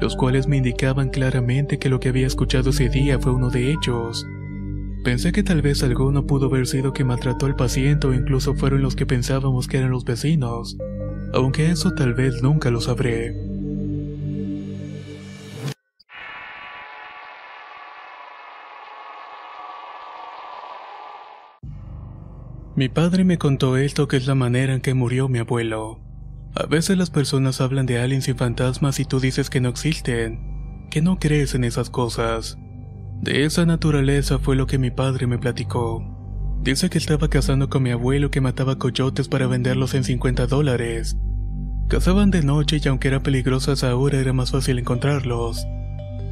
los 0.00 0.16
cuales 0.16 0.48
me 0.48 0.56
indicaban 0.56 1.10
claramente 1.10 1.78
que 1.78 1.88
lo 1.88 2.00
que 2.00 2.08
había 2.08 2.26
escuchado 2.26 2.70
ese 2.70 2.88
día 2.88 3.18
fue 3.18 3.32
uno 3.32 3.50
de 3.50 3.70
ellos. 3.70 4.26
Pensé 5.08 5.32
que 5.32 5.42
tal 5.42 5.62
vez 5.62 5.82
alguno 5.82 6.26
pudo 6.26 6.48
haber 6.48 6.66
sido 6.66 6.92
que 6.92 7.02
maltrató 7.02 7.46
al 7.46 7.56
paciente 7.56 8.06
o 8.06 8.12
incluso 8.12 8.54
fueron 8.54 8.82
los 8.82 8.94
que 8.94 9.06
pensábamos 9.06 9.66
que 9.66 9.78
eran 9.78 9.90
los 9.90 10.04
vecinos, 10.04 10.76
aunque 11.32 11.70
eso 11.70 11.92
tal 11.92 12.12
vez 12.12 12.42
nunca 12.42 12.70
lo 12.70 12.82
sabré. 12.82 13.34
Mi 22.76 22.90
padre 22.90 23.24
me 23.24 23.38
contó 23.38 23.78
esto 23.78 24.08
que 24.08 24.18
es 24.18 24.26
la 24.26 24.34
manera 24.34 24.74
en 24.74 24.82
que 24.82 24.92
murió 24.92 25.26
mi 25.30 25.38
abuelo. 25.38 26.00
A 26.54 26.66
veces 26.66 26.98
las 26.98 27.08
personas 27.08 27.62
hablan 27.62 27.86
de 27.86 27.98
aliens 27.98 28.28
y 28.28 28.34
fantasmas 28.34 29.00
y 29.00 29.06
tú 29.06 29.20
dices 29.20 29.48
que 29.48 29.62
no 29.62 29.70
existen, 29.70 30.86
que 30.90 31.00
no 31.00 31.18
crees 31.18 31.54
en 31.54 31.64
esas 31.64 31.88
cosas. 31.88 32.58
De 33.20 33.44
esa 33.44 33.66
naturaleza 33.66 34.38
fue 34.38 34.54
lo 34.54 34.66
que 34.66 34.78
mi 34.78 34.90
padre 34.90 35.26
me 35.26 35.38
platicó. 35.38 36.02
Dice 36.62 36.88
que 36.88 36.98
estaba 36.98 37.28
cazando 37.28 37.68
con 37.68 37.82
mi 37.82 37.90
abuelo 37.90 38.30
que 38.30 38.40
mataba 38.40 38.78
coyotes 38.78 39.28
para 39.28 39.46
venderlos 39.46 39.94
en 39.94 40.04
50 40.04 40.46
dólares. 40.46 41.16
Cazaban 41.88 42.30
de 42.30 42.42
noche 42.42 42.80
y 42.82 42.88
aunque 42.88 43.08
eran 43.08 43.22
peligrosas 43.22 43.82
ahora 43.82 44.20
era 44.20 44.32
más 44.32 44.50
fácil 44.50 44.78
encontrarlos. 44.78 45.66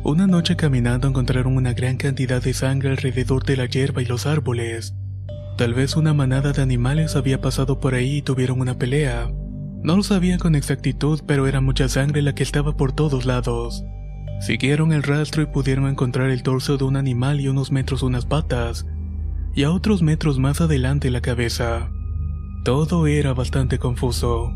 Una 0.04 0.26
noche 0.26 0.54
caminando 0.54 1.08
encontraron 1.08 1.56
una 1.56 1.72
gran 1.72 1.96
cantidad 1.96 2.40
de 2.40 2.54
sangre 2.54 2.90
alrededor 2.90 3.44
de 3.44 3.56
la 3.56 3.66
hierba 3.66 4.02
y 4.02 4.06
los 4.06 4.26
árboles. 4.26 4.94
Tal 5.56 5.74
vez 5.74 5.96
una 5.96 6.14
manada 6.14 6.52
de 6.52 6.62
animales 6.62 7.16
había 7.16 7.40
pasado 7.40 7.80
por 7.80 7.94
ahí 7.94 8.18
y 8.18 8.22
tuvieron 8.22 8.60
una 8.60 8.78
pelea. 8.78 9.28
No 9.82 9.96
lo 9.96 10.02
sabían 10.02 10.38
con 10.38 10.54
exactitud, 10.54 11.20
pero 11.26 11.46
era 11.46 11.60
mucha 11.60 11.88
sangre 11.88 12.22
la 12.22 12.34
que 12.34 12.42
estaba 12.42 12.76
por 12.76 12.92
todos 12.92 13.24
lados. 13.24 13.82
Siguieron 14.40 14.92
el 14.92 15.02
rastro 15.02 15.42
y 15.42 15.46
pudieron 15.46 15.88
encontrar 15.88 16.30
el 16.30 16.42
torso 16.42 16.76
de 16.76 16.84
un 16.84 16.96
animal 16.96 17.40
y 17.40 17.48
unos 17.48 17.72
metros 17.72 18.02
unas 18.02 18.26
patas, 18.26 18.86
y 19.54 19.64
a 19.64 19.70
otros 19.70 20.02
metros 20.02 20.38
más 20.38 20.60
adelante 20.60 21.10
la 21.10 21.20
cabeza. 21.20 21.90
Todo 22.64 23.06
era 23.06 23.32
bastante 23.32 23.78
confuso. 23.78 24.52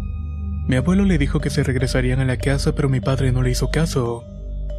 Mi 0.68 0.76
abuelo 0.76 1.04
le 1.04 1.18
dijo 1.18 1.40
que 1.40 1.50
se 1.50 1.62
regresarían 1.62 2.20
a 2.20 2.24
la 2.24 2.36
casa, 2.36 2.74
pero 2.74 2.88
mi 2.88 3.00
padre 3.00 3.32
no 3.32 3.42
le 3.42 3.50
hizo 3.50 3.70
caso. 3.70 4.24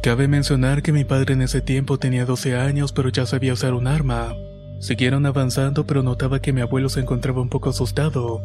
Cabe 0.02 0.28
mencionar 0.28 0.82
que 0.82 0.92
mi 0.92 1.04
padre 1.04 1.34
en 1.34 1.42
ese 1.42 1.60
tiempo 1.60 1.98
tenía 1.98 2.24
12 2.24 2.56
años, 2.56 2.92
pero 2.92 3.08
ya 3.08 3.26
sabía 3.26 3.52
usar 3.52 3.74
un 3.74 3.86
arma. 3.86 4.34
Siguieron 4.80 5.26
avanzando 5.26 5.86
pero 5.86 6.02
notaba 6.02 6.40
que 6.40 6.52
mi 6.52 6.60
abuelo 6.60 6.88
se 6.88 7.00
encontraba 7.00 7.40
un 7.40 7.48
poco 7.48 7.70
asustado. 7.70 8.42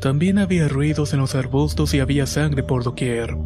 También 0.00 0.38
había 0.38 0.68
ruidos 0.68 1.12
en 1.12 1.20
los 1.20 1.34
arbustos 1.34 1.94
y 1.94 2.00
había 2.00 2.26
sangre 2.26 2.62
por 2.62 2.84
doquier. 2.84 3.36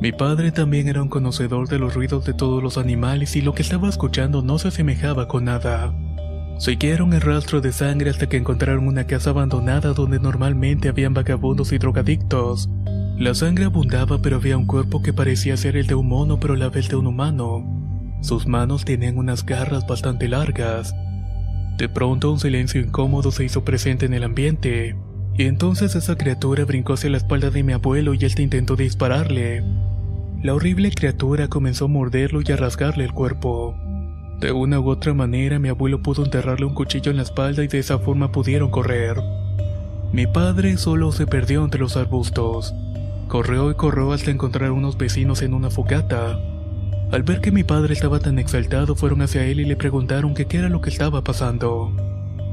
Mi 0.00 0.12
padre 0.12 0.52
también 0.52 0.86
era 0.86 1.02
un 1.02 1.08
conocedor 1.08 1.68
de 1.68 1.80
los 1.80 1.94
ruidos 1.94 2.24
de 2.24 2.32
todos 2.32 2.62
los 2.62 2.78
animales 2.78 3.34
y 3.34 3.40
lo 3.40 3.52
que 3.52 3.62
estaba 3.62 3.88
escuchando 3.88 4.42
no 4.42 4.58
se 4.58 4.68
asemejaba 4.68 5.26
con 5.26 5.46
nada. 5.46 5.92
Siguieron 6.58 7.12
el 7.14 7.20
rastro 7.20 7.60
de 7.60 7.72
sangre 7.72 8.10
hasta 8.10 8.28
que 8.28 8.36
encontraron 8.36 8.86
una 8.86 9.08
casa 9.08 9.30
abandonada 9.30 9.94
donde 9.94 10.20
normalmente 10.20 10.88
habían 10.88 11.14
vagabundos 11.14 11.72
y 11.72 11.78
drogadictos. 11.78 12.68
La 13.16 13.34
sangre 13.34 13.64
abundaba 13.64 14.22
pero 14.22 14.36
había 14.36 14.56
un 14.56 14.66
cuerpo 14.66 15.02
que 15.02 15.12
parecía 15.12 15.56
ser 15.56 15.76
el 15.76 15.88
de 15.88 15.96
un 15.96 16.06
mono 16.06 16.38
pero 16.38 16.54
la 16.54 16.68
vez 16.68 16.88
de 16.88 16.94
un 16.94 17.08
humano. 17.08 17.64
Sus 18.20 18.46
manos 18.46 18.84
tenían 18.84 19.18
unas 19.18 19.44
garras 19.44 19.84
bastante 19.84 20.28
largas. 20.28 20.94
De 21.76 21.88
pronto 21.88 22.30
un 22.30 22.38
silencio 22.38 22.80
incómodo 22.80 23.32
se 23.32 23.44
hizo 23.44 23.64
presente 23.64 24.06
en 24.06 24.14
el 24.14 24.22
ambiente, 24.24 24.96
y 25.36 25.44
entonces 25.44 25.94
esa 25.94 26.16
criatura 26.16 26.64
brincó 26.64 26.94
hacia 26.94 27.10
la 27.10 27.16
espalda 27.16 27.50
de 27.50 27.62
mi 27.62 27.72
abuelo 27.72 28.14
y 28.14 28.24
él 28.24 28.32
intentó 28.38 28.74
dispararle. 28.74 29.62
La 30.40 30.54
horrible 30.54 30.92
criatura 30.92 31.48
comenzó 31.48 31.86
a 31.86 31.88
morderlo 31.88 32.40
y 32.46 32.52
a 32.52 32.56
rasgarle 32.56 33.04
el 33.04 33.12
cuerpo. 33.12 33.74
De 34.38 34.52
una 34.52 34.78
u 34.78 34.88
otra 34.88 35.12
manera 35.12 35.58
mi 35.58 35.68
abuelo 35.68 36.00
pudo 36.00 36.24
enterrarle 36.24 36.64
un 36.64 36.74
cuchillo 36.74 37.10
en 37.10 37.16
la 37.16 37.24
espalda 37.24 37.64
y 37.64 37.66
de 37.66 37.80
esa 37.80 37.98
forma 37.98 38.30
pudieron 38.30 38.70
correr. 38.70 39.16
Mi 40.12 40.28
padre 40.28 40.76
solo 40.76 41.10
se 41.10 41.26
perdió 41.26 41.64
entre 41.64 41.80
los 41.80 41.96
arbustos. 41.96 42.72
Corrió 43.26 43.68
y 43.72 43.74
corrió 43.74 44.12
hasta 44.12 44.30
encontrar 44.30 44.70
unos 44.70 44.96
vecinos 44.96 45.42
en 45.42 45.54
una 45.54 45.70
fogata. 45.70 46.38
Al 47.10 47.24
ver 47.24 47.40
que 47.40 47.50
mi 47.50 47.64
padre 47.64 47.94
estaba 47.94 48.20
tan 48.20 48.38
exaltado, 48.38 48.94
fueron 48.94 49.22
hacia 49.22 49.44
él 49.44 49.58
y 49.58 49.64
le 49.64 49.74
preguntaron 49.74 50.34
que 50.34 50.46
qué 50.46 50.58
era 50.58 50.68
lo 50.68 50.80
que 50.80 50.90
estaba 50.90 51.24
pasando. 51.24 51.90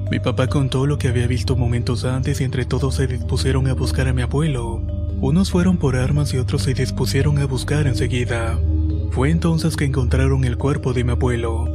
Mi 0.10 0.20
papá 0.20 0.48
contó 0.48 0.88
lo 0.88 0.98
que 0.98 1.10
había 1.10 1.28
visto 1.28 1.56
momentos 1.56 2.04
antes 2.04 2.42
y 2.42 2.46
entre 2.46 2.66
todos 2.66 2.96
se 2.96 3.06
dispusieron 3.06 3.68
a 3.68 3.74
buscar 3.74 4.08
a 4.08 4.14
mi 4.14 4.24
abuelo. 4.24 4.82
Unos 5.26 5.50
fueron 5.50 5.78
por 5.78 5.96
armas 5.96 6.36
y 6.36 6.38
otros 6.38 6.62
se 6.62 6.76
dispusieron 6.76 7.40
a 7.40 7.48
buscar 7.48 7.88
enseguida. 7.88 8.60
Fue 9.10 9.32
entonces 9.32 9.76
que 9.76 9.84
encontraron 9.84 10.44
el 10.46 10.56
cuerpo 10.56 10.94
de 10.94 11.04
mi 11.04 11.14
abuelo. 11.14 11.66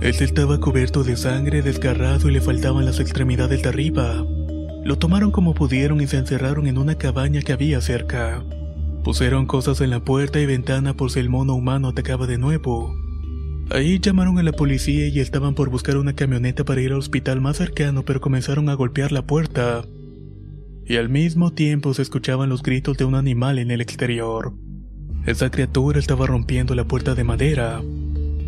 Él 0.00 0.14
estaba 0.20 0.60
cubierto 0.60 1.02
de 1.02 1.16
sangre, 1.16 1.62
desgarrado 1.62 2.28
y 2.28 2.32
le 2.32 2.40
faltaban 2.40 2.84
las 2.84 3.00
extremidades 3.00 3.60
de 3.60 3.68
arriba. 3.68 4.24
Lo 4.84 4.98
tomaron 4.98 5.32
como 5.32 5.52
pudieron 5.52 6.00
y 6.00 6.06
se 6.06 6.18
encerraron 6.18 6.68
en 6.68 6.78
una 6.78 6.94
cabaña 6.94 7.42
que 7.42 7.52
había 7.52 7.80
cerca. 7.80 8.44
Pusieron 9.02 9.46
cosas 9.46 9.80
en 9.80 9.90
la 9.90 9.98
puerta 9.98 10.38
y 10.38 10.46
ventana 10.46 10.94
por 10.94 11.10
si 11.10 11.18
el 11.18 11.28
mono 11.28 11.54
humano 11.54 11.88
atacaba 11.88 12.28
de 12.28 12.38
nuevo. 12.38 12.94
Ahí 13.72 13.98
llamaron 13.98 14.38
a 14.38 14.44
la 14.44 14.52
policía 14.52 15.08
y 15.08 15.18
estaban 15.18 15.56
por 15.56 15.70
buscar 15.70 15.96
una 15.96 16.12
camioneta 16.12 16.62
para 16.64 16.80
ir 16.80 16.92
al 16.92 16.98
hospital 16.98 17.40
más 17.40 17.56
cercano, 17.56 18.04
pero 18.04 18.20
comenzaron 18.20 18.68
a 18.68 18.74
golpear 18.74 19.10
la 19.10 19.26
puerta. 19.26 19.82
Y 20.86 20.96
al 20.96 21.08
mismo 21.08 21.52
tiempo 21.52 21.94
se 21.94 22.02
escuchaban 22.02 22.48
los 22.48 22.62
gritos 22.62 22.96
de 22.96 23.04
un 23.04 23.14
animal 23.14 23.58
en 23.58 23.70
el 23.70 23.80
exterior. 23.80 24.52
Esa 25.26 25.50
criatura 25.50 25.98
estaba 25.98 26.26
rompiendo 26.26 26.74
la 26.74 26.84
puerta 26.84 27.14
de 27.14 27.24
madera. 27.24 27.80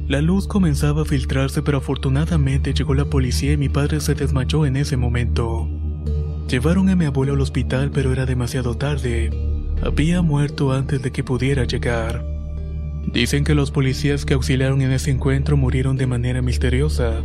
La 0.08 0.20
luz 0.20 0.46
comenzaba 0.46 1.02
a 1.02 1.06
filtrarse, 1.06 1.62
pero 1.62 1.78
afortunadamente 1.78 2.74
llegó 2.74 2.94
la 2.94 3.04
policía 3.06 3.52
y 3.52 3.56
mi 3.56 3.68
padre 3.68 4.00
se 4.00 4.14
desmayó 4.14 4.66
en 4.66 4.76
ese 4.76 4.96
momento. 4.96 5.68
Llevaron 6.48 6.88
a 6.88 6.96
mi 6.96 7.04
abuelo 7.04 7.34
al 7.34 7.40
hospital, 7.40 7.90
pero 7.92 8.12
era 8.12 8.26
demasiado 8.26 8.76
tarde 8.76 9.30
había 9.82 10.22
muerto 10.22 10.72
antes 10.72 11.02
de 11.02 11.12
que 11.12 11.24
pudiera 11.24 11.64
llegar. 11.64 12.24
Dicen 13.12 13.44
que 13.44 13.54
los 13.54 13.70
policías 13.70 14.24
que 14.24 14.34
auxiliaron 14.34 14.80
en 14.80 14.92
ese 14.92 15.10
encuentro 15.10 15.56
murieron 15.56 15.96
de 15.96 16.06
manera 16.06 16.42
misteriosa. 16.42 17.22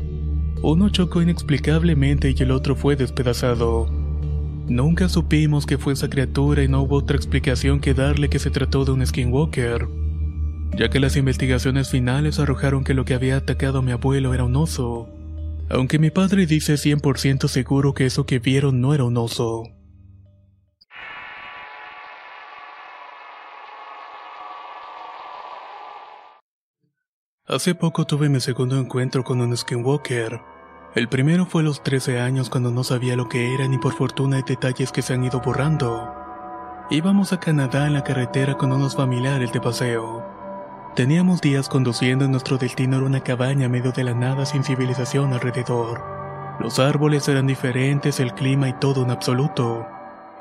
Uno 0.61 0.89
chocó 0.89 1.21
inexplicablemente 1.21 2.33
y 2.37 2.43
el 2.43 2.51
otro 2.51 2.75
fue 2.75 2.95
despedazado. 2.95 3.89
Nunca 4.69 5.09
supimos 5.09 5.65
que 5.65 5.79
fue 5.79 5.93
esa 5.93 6.11
criatura 6.11 6.63
y 6.63 6.67
no 6.67 6.83
hubo 6.83 6.97
otra 6.97 7.17
explicación 7.17 7.79
que 7.79 7.95
darle 7.95 8.29
que 8.29 8.37
se 8.37 8.51
trató 8.51 8.85
de 8.85 8.91
un 8.91 9.03
skinwalker, 9.03 9.87
ya 10.77 10.89
que 10.89 10.99
las 10.99 11.17
investigaciones 11.17 11.89
finales 11.89 12.39
arrojaron 12.39 12.83
que 12.83 12.93
lo 12.93 13.03
que 13.03 13.15
había 13.15 13.37
atacado 13.37 13.79
a 13.79 13.81
mi 13.81 13.91
abuelo 13.91 14.35
era 14.35 14.43
un 14.43 14.55
oso, 14.55 15.09
aunque 15.71 15.97
mi 15.97 16.11
padre 16.11 16.45
dice 16.45 16.75
100% 16.75 17.47
seguro 17.47 17.95
que 17.95 18.05
eso 18.05 18.27
que 18.27 18.37
vieron 18.37 18.79
no 18.79 18.93
era 18.93 19.05
un 19.05 19.17
oso. 19.17 19.63
Hace 27.47 27.73
poco 27.73 28.05
tuve 28.05 28.29
mi 28.29 28.39
segundo 28.39 28.77
encuentro 28.77 29.23
con 29.23 29.41
un 29.41 29.57
skinwalker. 29.57 30.58
El 30.95 31.07
primero 31.07 31.45
fue 31.45 31.61
a 31.61 31.65
los 31.65 31.83
13 31.83 32.19
años 32.19 32.49
cuando 32.49 32.71
no 32.71 32.83
sabía 32.83 33.15
lo 33.15 33.29
que 33.29 33.53
era 33.53 33.67
ni 33.67 33.77
por 33.77 33.93
fortuna 33.93 34.37
hay 34.37 34.43
detalles 34.43 34.91
que 34.91 35.03
se 35.03 35.13
han 35.13 35.23
ido 35.23 35.39
borrando. 35.39 36.11
Íbamos 36.89 37.31
a 37.31 37.39
Canadá 37.39 37.85
en 37.85 37.93
la 37.93 38.03
carretera 38.03 38.57
con 38.57 38.71
unos 38.71 38.95
familiares 38.95 39.53
de 39.53 39.61
paseo. 39.61 40.25
Teníamos 40.95 41.41
días 41.41 41.69
conduciendo 41.69 42.25
y 42.25 42.29
nuestro 42.29 42.57
destino 42.57 42.97
era 42.97 43.05
una 43.05 43.21
cabaña 43.21 43.69
medio 43.69 43.91
de 43.91 44.03
la 44.03 44.15
nada 44.15 44.47
sin 44.47 44.63
civilización 44.63 45.31
alrededor. 45.31 46.01
Los 46.59 46.79
árboles 46.79 47.27
eran 47.27 47.45
diferentes, 47.45 48.19
el 48.19 48.33
clima 48.33 48.67
y 48.67 48.73
todo 48.73 49.03
en 49.03 49.11
absoluto. 49.11 49.85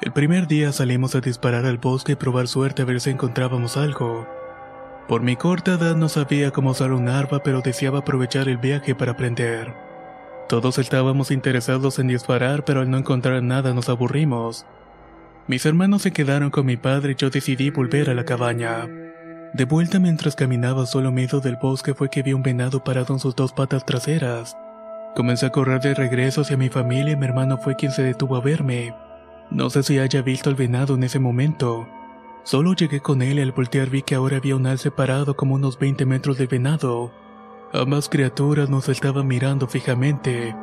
El 0.01 0.13
primer 0.13 0.47
día 0.47 0.73
salimos 0.73 1.15
a 1.15 1.21
disparar 1.21 1.67
al 1.67 1.77
bosque 1.77 2.13
y 2.13 2.17
probar 2.17 2.49
suerte 2.49 2.81
a 2.81 2.85
ver 2.87 3.03
si 3.03 3.11
encontrábamos 3.11 3.77
algo. 3.77 4.27
Por 5.09 5.21
mi 5.21 5.37
corta 5.37 5.75
edad 5.75 5.95
no 5.95 6.09
sabía 6.09 6.53
cómo 6.53 6.71
usar 6.71 6.93
un 6.93 7.09
arma, 7.09 7.41
pero 7.41 7.61
deseaba 7.61 7.99
aprovechar 7.99 8.49
el 8.49 8.57
viaje 8.57 8.95
para 8.95 9.13
aprender. 9.13 9.88
Todos 10.49 10.79
estábamos 10.79 11.31
interesados 11.31 11.99
en 11.99 12.09
disparar, 12.09 12.65
pero 12.65 12.81
al 12.81 12.91
no 12.91 12.97
encontrar 12.97 13.43
nada 13.43 13.75
nos 13.75 13.91
aburrimos. 13.91 14.65
Mis 15.47 15.67
hermanos 15.67 16.01
se 16.01 16.11
quedaron 16.11 16.49
con 16.49 16.65
mi 16.65 16.79
padre 16.79 17.13
y 17.13 17.17
yo 17.17 17.29
decidí 17.29 17.69
volver 17.69 18.09
a 18.09 18.15
la 18.15 18.25
cabaña. 18.25 18.89
De 19.53 19.65
vuelta 19.67 19.99
mientras 19.99 20.37
caminaba 20.37 20.87
solo 20.87 21.13
medio 21.13 21.41
del 21.41 21.57
bosque 21.57 21.93
fue 21.93 22.09
que 22.09 22.23
vi 22.23 22.33
un 22.33 22.43
venado 22.43 22.83
parado 22.83 23.13
en 23.13 23.21
sus 23.21 23.37
dos 23.37 23.53
patas 23.53 23.85
traseras. 23.85 24.57
Comencé 25.15 25.45
a 25.45 25.51
correr 25.51 25.83
de 25.83 25.93
regreso 25.93 26.41
hacia 26.41 26.57
mi 26.57 26.71
familia 26.71 27.13
y 27.13 27.17
mi 27.17 27.27
hermano 27.27 27.59
fue 27.59 27.77
quien 27.77 27.93
se 27.93 28.03
detuvo 28.03 28.37
a 28.37 28.41
verme. 28.41 28.95
No 29.51 29.69
sé 29.69 29.83
si 29.83 29.99
haya 29.99 30.23
visto 30.23 30.49
al 30.49 30.57
venado 30.57 30.95
en 30.95 31.05
ese 31.05 31.19
momento. 31.19 31.87
Solo 32.43 32.73
llegué 32.73 33.01
con 33.01 33.21
él 33.21 33.39
y 33.39 33.43
al 33.43 33.53
voltear 33.53 33.91
vi 33.91 34.01
que 34.01 34.15
ahora 34.15 34.39
había 34.39 34.57
un 34.57 34.67
alce 34.67 34.91
parado 34.91 35.37
como 35.37 35.57
unos 35.57 35.79
20 35.79 36.07
metros 36.07 36.39
del 36.39 36.49
venado. 36.49 37.13
Ambas 37.73 38.09
criaturas 38.09 38.71
nos 38.71 38.89
estaban 38.89 39.27
mirando 39.27 39.67
fijamente. 39.69 40.57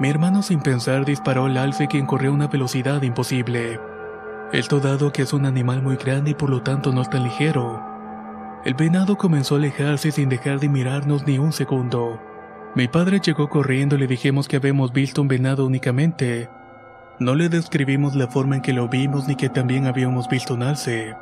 Mi 0.00 0.08
hermano 0.08 0.42
sin 0.42 0.60
pensar 0.60 1.04
disparó 1.04 1.44
al 1.46 1.56
alce 1.56 1.86
quien 1.86 2.06
corrió 2.06 2.30
a 2.30 2.34
una 2.34 2.48
velocidad 2.48 3.02
imposible. 3.02 3.78
Esto 4.52 4.80
dado 4.80 5.12
que 5.12 5.22
es 5.22 5.32
un 5.32 5.46
animal 5.46 5.82
muy 5.82 5.96
grande 5.96 6.30
y 6.30 6.34
por 6.34 6.50
lo 6.50 6.62
tanto 6.62 6.92
no 6.92 7.02
es 7.02 7.10
tan 7.10 7.24
ligero. 7.24 7.82
El 8.64 8.74
venado 8.74 9.16
comenzó 9.16 9.54
a 9.54 9.58
alejarse 9.58 10.10
sin 10.12 10.28
dejar 10.28 10.60
de 10.60 10.68
mirarnos 10.68 11.26
ni 11.26 11.38
un 11.38 11.52
segundo. 11.52 12.20
Mi 12.74 12.88
padre 12.88 13.20
llegó 13.20 13.48
corriendo 13.48 13.96
y 13.96 13.98
le 13.98 14.06
dijimos 14.06 14.48
que 14.48 14.56
habíamos 14.56 14.92
visto 14.92 15.22
un 15.22 15.28
venado 15.28 15.66
únicamente, 15.66 16.48
no 17.18 17.34
le 17.34 17.48
describimos 17.48 18.14
la 18.14 18.26
forma 18.26 18.56
en 18.56 18.62
que 18.62 18.74
lo 18.74 18.88
vimos 18.88 19.26
ni 19.26 19.36
que 19.36 19.48
también 19.48 19.86
habíamos 19.86 20.28
visto 20.28 20.52
un 20.52 20.62
alce. 20.62 21.14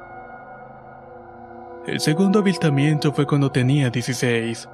El 1.86 2.00
segundo 2.00 2.40
avistamiento 2.40 3.12
fue 3.12 3.26
cuando 3.26 3.52
tenía 3.52 3.90
16. 3.90 4.68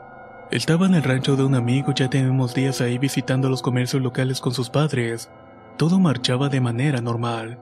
Estaba 0.50 0.86
en 0.86 0.94
el 0.94 1.04
rancho 1.04 1.36
de 1.36 1.44
un 1.44 1.54
amigo, 1.54 1.94
ya 1.94 2.10
tenemos 2.10 2.54
días 2.54 2.80
ahí 2.80 2.98
visitando 2.98 3.48
los 3.48 3.62
comercios 3.62 4.02
locales 4.02 4.40
con 4.40 4.52
sus 4.52 4.68
padres. 4.68 5.30
Todo 5.78 6.00
marchaba 6.00 6.48
de 6.48 6.60
manera 6.60 7.00
normal. 7.00 7.60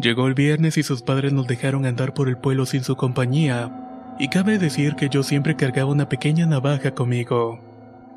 Llegó 0.00 0.26
el 0.26 0.34
viernes 0.34 0.76
y 0.76 0.82
sus 0.82 1.02
padres 1.02 1.32
nos 1.32 1.46
dejaron 1.46 1.86
andar 1.86 2.14
por 2.14 2.28
el 2.28 2.36
pueblo 2.36 2.66
sin 2.66 2.82
su 2.82 2.96
compañía, 2.96 4.16
y 4.18 4.28
cabe 4.28 4.58
decir 4.58 4.96
que 4.96 5.08
yo 5.08 5.22
siempre 5.22 5.54
cargaba 5.54 5.92
una 5.92 6.08
pequeña 6.08 6.46
navaja 6.46 6.90
conmigo. 6.94 7.60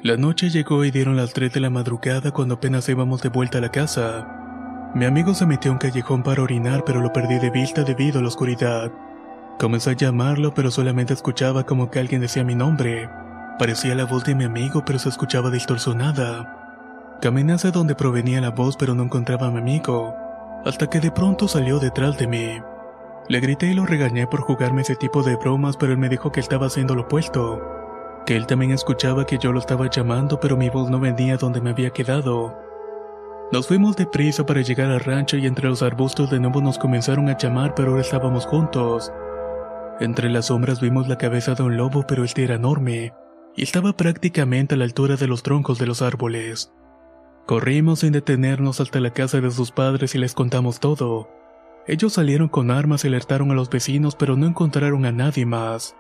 La 0.01 0.17
noche 0.17 0.49
llegó 0.49 0.83
y 0.83 0.89
dieron 0.89 1.15
las 1.15 1.33
3 1.33 1.53
de 1.53 1.59
la 1.59 1.69
madrugada 1.69 2.31
cuando 2.31 2.55
apenas 2.55 2.89
íbamos 2.89 3.21
de 3.21 3.29
vuelta 3.29 3.59
a 3.59 3.61
la 3.61 3.69
casa. 3.69 4.91
Mi 4.95 5.05
amigo 5.05 5.35
se 5.35 5.45
metió 5.45 5.69
a 5.69 5.73
un 5.73 5.79
callejón 5.79 6.23
para 6.23 6.41
orinar, 6.41 6.83
pero 6.83 6.99
lo 6.99 7.13
perdí 7.13 7.37
de 7.37 7.51
vista 7.51 7.83
debido 7.83 8.17
a 8.17 8.21
la 8.23 8.29
oscuridad. 8.29 8.91
Comencé 9.59 9.91
a 9.91 9.93
llamarlo, 9.93 10.55
pero 10.55 10.71
solamente 10.71 11.13
escuchaba 11.13 11.67
como 11.67 11.91
que 11.91 11.99
alguien 11.99 12.21
decía 12.21 12.43
mi 12.43 12.55
nombre. 12.55 13.07
Parecía 13.59 13.93
la 13.93 14.05
voz 14.05 14.23
de 14.23 14.35
mi 14.35 14.45
amigo, 14.45 14.85
pero 14.85 14.99
se 14.99 15.09
escuchaba 15.09 15.49
distorsionada. 15.49 17.17
Caminé 17.21 17.51
hacia 17.51 17.71
donde 17.71 17.93
provenía 17.93 18.39
la 18.39 18.51
voz, 18.51 18.77
pero 18.77 18.95
no 18.95 19.03
encontraba 19.03 19.47
a 19.47 19.51
mi 19.51 19.57
amigo, 19.57 20.15
hasta 20.63 20.87
que 20.87 21.01
de 21.01 21.11
pronto 21.11 21.49
salió 21.49 21.77
detrás 21.77 22.17
de 22.17 22.27
mí. 22.27 22.61
Le 23.27 23.39
grité 23.41 23.67
y 23.67 23.73
lo 23.73 23.85
regañé 23.85 24.27
por 24.27 24.39
jugarme 24.39 24.83
ese 24.83 24.95
tipo 24.95 25.23
de 25.23 25.35
bromas, 25.35 25.75
pero 25.75 25.91
él 25.91 25.97
me 25.97 26.07
dijo 26.07 26.31
que 26.31 26.39
estaba 26.39 26.67
haciendo 26.67 26.95
lo 26.95 27.01
opuesto. 27.01 27.61
Que 28.25 28.37
él 28.37 28.47
también 28.47 28.71
escuchaba 28.71 29.25
que 29.25 29.37
yo 29.37 29.51
lo 29.51 29.59
estaba 29.59 29.89
llamando, 29.89 30.39
pero 30.39 30.55
mi 30.55 30.69
voz 30.69 30.89
no 30.89 31.01
venía 31.01 31.35
donde 31.35 31.59
me 31.59 31.71
había 31.71 31.89
quedado. 31.89 32.57
Nos 33.51 33.67
fuimos 33.67 33.97
deprisa 33.97 34.45
para 34.45 34.61
llegar 34.61 34.89
al 34.89 35.01
rancho 35.01 35.35
y 35.35 35.45
entre 35.45 35.67
los 35.67 35.81
arbustos 35.81 36.29
de 36.29 36.39
nuevo 36.39 36.61
nos 36.61 36.77
comenzaron 36.77 37.27
a 37.27 37.37
llamar, 37.37 37.75
pero 37.75 37.89
ahora 37.89 38.03
estábamos 38.03 38.45
juntos. 38.45 39.11
Entre 39.99 40.29
las 40.29 40.45
sombras 40.45 40.79
vimos 40.79 41.09
la 41.09 41.17
cabeza 41.17 41.55
de 41.55 41.63
un 41.63 41.75
lobo, 41.75 42.05
pero 42.07 42.23
este 42.23 42.45
era 42.45 42.55
enorme, 42.55 43.11
y 43.59 43.63
estaba 43.63 43.91
prácticamente 43.91 44.75
a 44.75 44.77
la 44.77 44.85
altura 44.85 45.17
de 45.17 45.27
los 45.27 45.43
troncos 45.43 45.79
de 45.79 45.85
los 45.85 46.01
árboles. 46.01 46.71
Corrimos 47.45 47.99
sin 47.99 48.13
detenernos 48.13 48.79
hasta 48.79 49.01
la 49.01 49.11
casa 49.11 49.41
de 49.41 49.51
sus 49.51 49.71
padres 49.71 50.15
y 50.15 50.17
les 50.17 50.33
contamos 50.33 50.79
todo. 50.79 51.29
Ellos 51.85 52.13
salieron 52.13 52.47
con 52.47 52.71
armas 52.71 53.03
y 53.03 53.09
alertaron 53.09 53.51
a 53.51 53.55
los 53.55 53.69
vecinos, 53.69 54.15
pero 54.15 54.37
no 54.37 54.47
encontraron 54.47 55.05
a 55.05 55.11
nadie 55.11 55.45
más. 55.45 55.93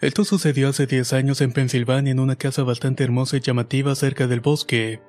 Esto 0.00 0.24
sucedió 0.24 0.68
hace 0.68 0.86
10 0.86 1.12
años 1.14 1.40
en 1.40 1.52
Pensilvania 1.52 2.12
en 2.12 2.20
una 2.20 2.36
casa 2.36 2.62
bastante 2.62 3.02
hermosa 3.02 3.38
y 3.38 3.40
llamativa 3.40 3.96
cerca 3.96 4.28
del 4.28 4.38
bosque. 4.38 5.02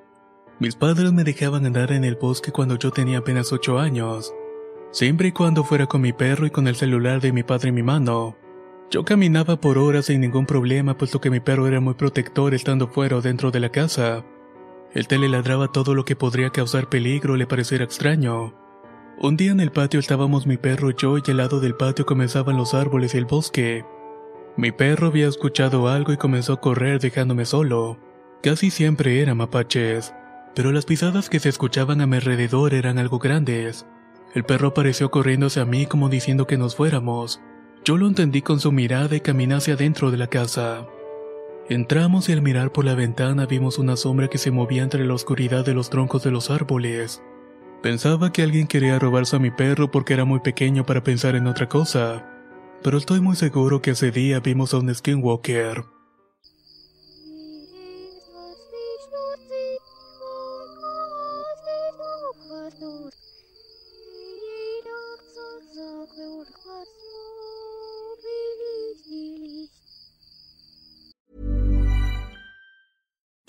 Mis 0.58 0.74
padres 0.74 1.12
me 1.12 1.22
dejaban 1.22 1.66
andar 1.66 1.92
en 1.92 2.02
el 2.02 2.16
bosque 2.16 2.50
cuando 2.50 2.76
yo 2.76 2.90
tenía 2.90 3.18
apenas 3.18 3.52
8 3.52 3.78
años, 3.78 4.34
siempre 4.92 5.28
y 5.28 5.32
cuando 5.32 5.64
fuera 5.64 5.86
con 5.86 6.02
mi 6.02 6.12
perro 6.12 6.46
y 6.46 6.50
con 6.50 6.68
el 6.68 6.76
celular 6.76 7.20
de 7.20 7.32
mi 7.32 7.42
padre 7.42 7.70
en 7.70 7.74
mi 7.74 7.82
mano. 7.82 8.36
Yo 8.90 9.04
caminaba 9.04 9.58
por 9.58 9.78
horas 9.78 10.06
sin 10.06 10.20
ningún 10.20 10.44
problema 10.44 10.96
puesto 10.98 11.20
que 11.20 11.30
mi 11.30 11.40
perro 11.40 11.66
era 11.66 11.80
muy 11.80 11.94
protector 11.94 12.54
estando 12.54 12.88
fuera 12.88 13.16
o 13.16 13.22
dentro 13.22 13.50
de 13.50 13.58
la 13.58 13.70
casa. 13.70 14.22
El 14.92 15.08
tele 15.08 15.30
ladraba 15.30 15.72
todo 15.72 15.94
lo 15.94 16.04
que 16.04 16.14
podría 16.14 16.50
causar 16.50 16.90
peligro 16.90 17.32
o 17.32 17.36
le 17.36 17.46
pareciera 17.46 17.84
extraño. 17.84 18.54
Un 19.18 19.38
día 19.38 19.52
en 19.52 19.60
el 19.60 19.72
patio 19.72 19.98
estábamos 19.98 20.46
mi 20.46 20.58
perro 20.58 20.90
y 20.90 20.94
yo 20.98 21.16
y 21.16 21.22
al 21.30 21.38
lado 21.38 21.60
del 21.60 21.74
patio 21.74 22.04
comenzaban 22.04 22.58
los 22.58 22.74
árboles 22.74 23.14
y 23.14 23.18
el 23.18 23.24
bosque. 23.24 23.86
Mi 24.58 24.72
perro 24.72 25.06
había 25.06 25.28
escuchado 25.28 25.88
algo 25.88 26.12
y 26.12 26.18
comenzó 26.18 26.52
a 26.52 26.60
correr 26.60 27.00
dejándome 27.00 27.46
solo. 27.46 27.98
Casi 28.42 28.70
siempre 28.70 29.22
eran 29.22 29.38
mapaches, 29.38 30.12
pero 30.54 30.72
las 30.72 30.84
pisadas 30.84 31.30
que 31.30 31.40
se 31.40 31.48
escuchaban 31.48 32.02
a 32.02 32.06
mi 32.06 32.16
alrededor 32.16 32.74
eran 32.74 32.98
algo 32.98 33.18
grandes. 33.18 33.86
El 34.34 34.44
perro 34.44 34.68
apareció 34.68 35.10
corriendo 35.10 35.46
hacia 35.46 35.64
mí 35.64 35.86
como 35.86 36.08
diciendo 36.08 36.46
que 36.46 36.58
nos 36.58 36.76
fuéramos. 36.76 37.40
Yo 37.84 37.96
lo 37.96 38.06
entendí 38.06 38.42
con 38.42 38.60
su 38.60 38.72
mirada 38.72 39.16
y 39.16 39.20
caminé 39.20 39.54
hacia 39.54 39.74
adentro 39.74 40.10
de 40.10 40.16
la 40.16 40.28
casa. 40.28 40.86
Entramos 41.68 42.28
y 42.28 42.32
al 42.32 42.42
mirar 42.42 42.72
por 42.72 42.84
la 42.84 42.94
ventana 42.94 43.46
vimos 43.46 43.78
una 43.78 43.96
sombra 43.96 44.28
que 44.28 44.38
se 44.38 44.50
movía 44.50 44.82
entre 44.82 45.04
la 45.04 45.14
oscuridad 45.14 45.64
de 45.64 45.74
los 45.74 45.90
troncos 45.90 46.22
de 46.22 46.30
los 46.30 46.50
árboles. 46.50 47.22
Pensaba 47.82 48.32
que 48.32 48.42
alguien 48.42 48.66
quería 48.66 48.98
robarse 48.98 49.36
a 49.36 49.40
mi 49.40 49.50
perro 49.50 49.90
porque 49.90 50.14
era 50.14 50.24
muy 50.24 50.40
pequeño 50.40 50.86
para 50.86 51.02
pensar 51.02 51.34
en 51.34 51.46
otra 51.46 51.68
cosa 51.68 52.28
pero 52.82 52.98
estoy 52.98 53.20
muy 53.20 53.36
seguro 53.36 53.80
que 53.80 53.92
ese 53.92 54.10
día 54.10 54.40
vimos 54.40 54.74
a 54.74 54.78
un 54.78 54.92
skinwalker. 54.92 55.84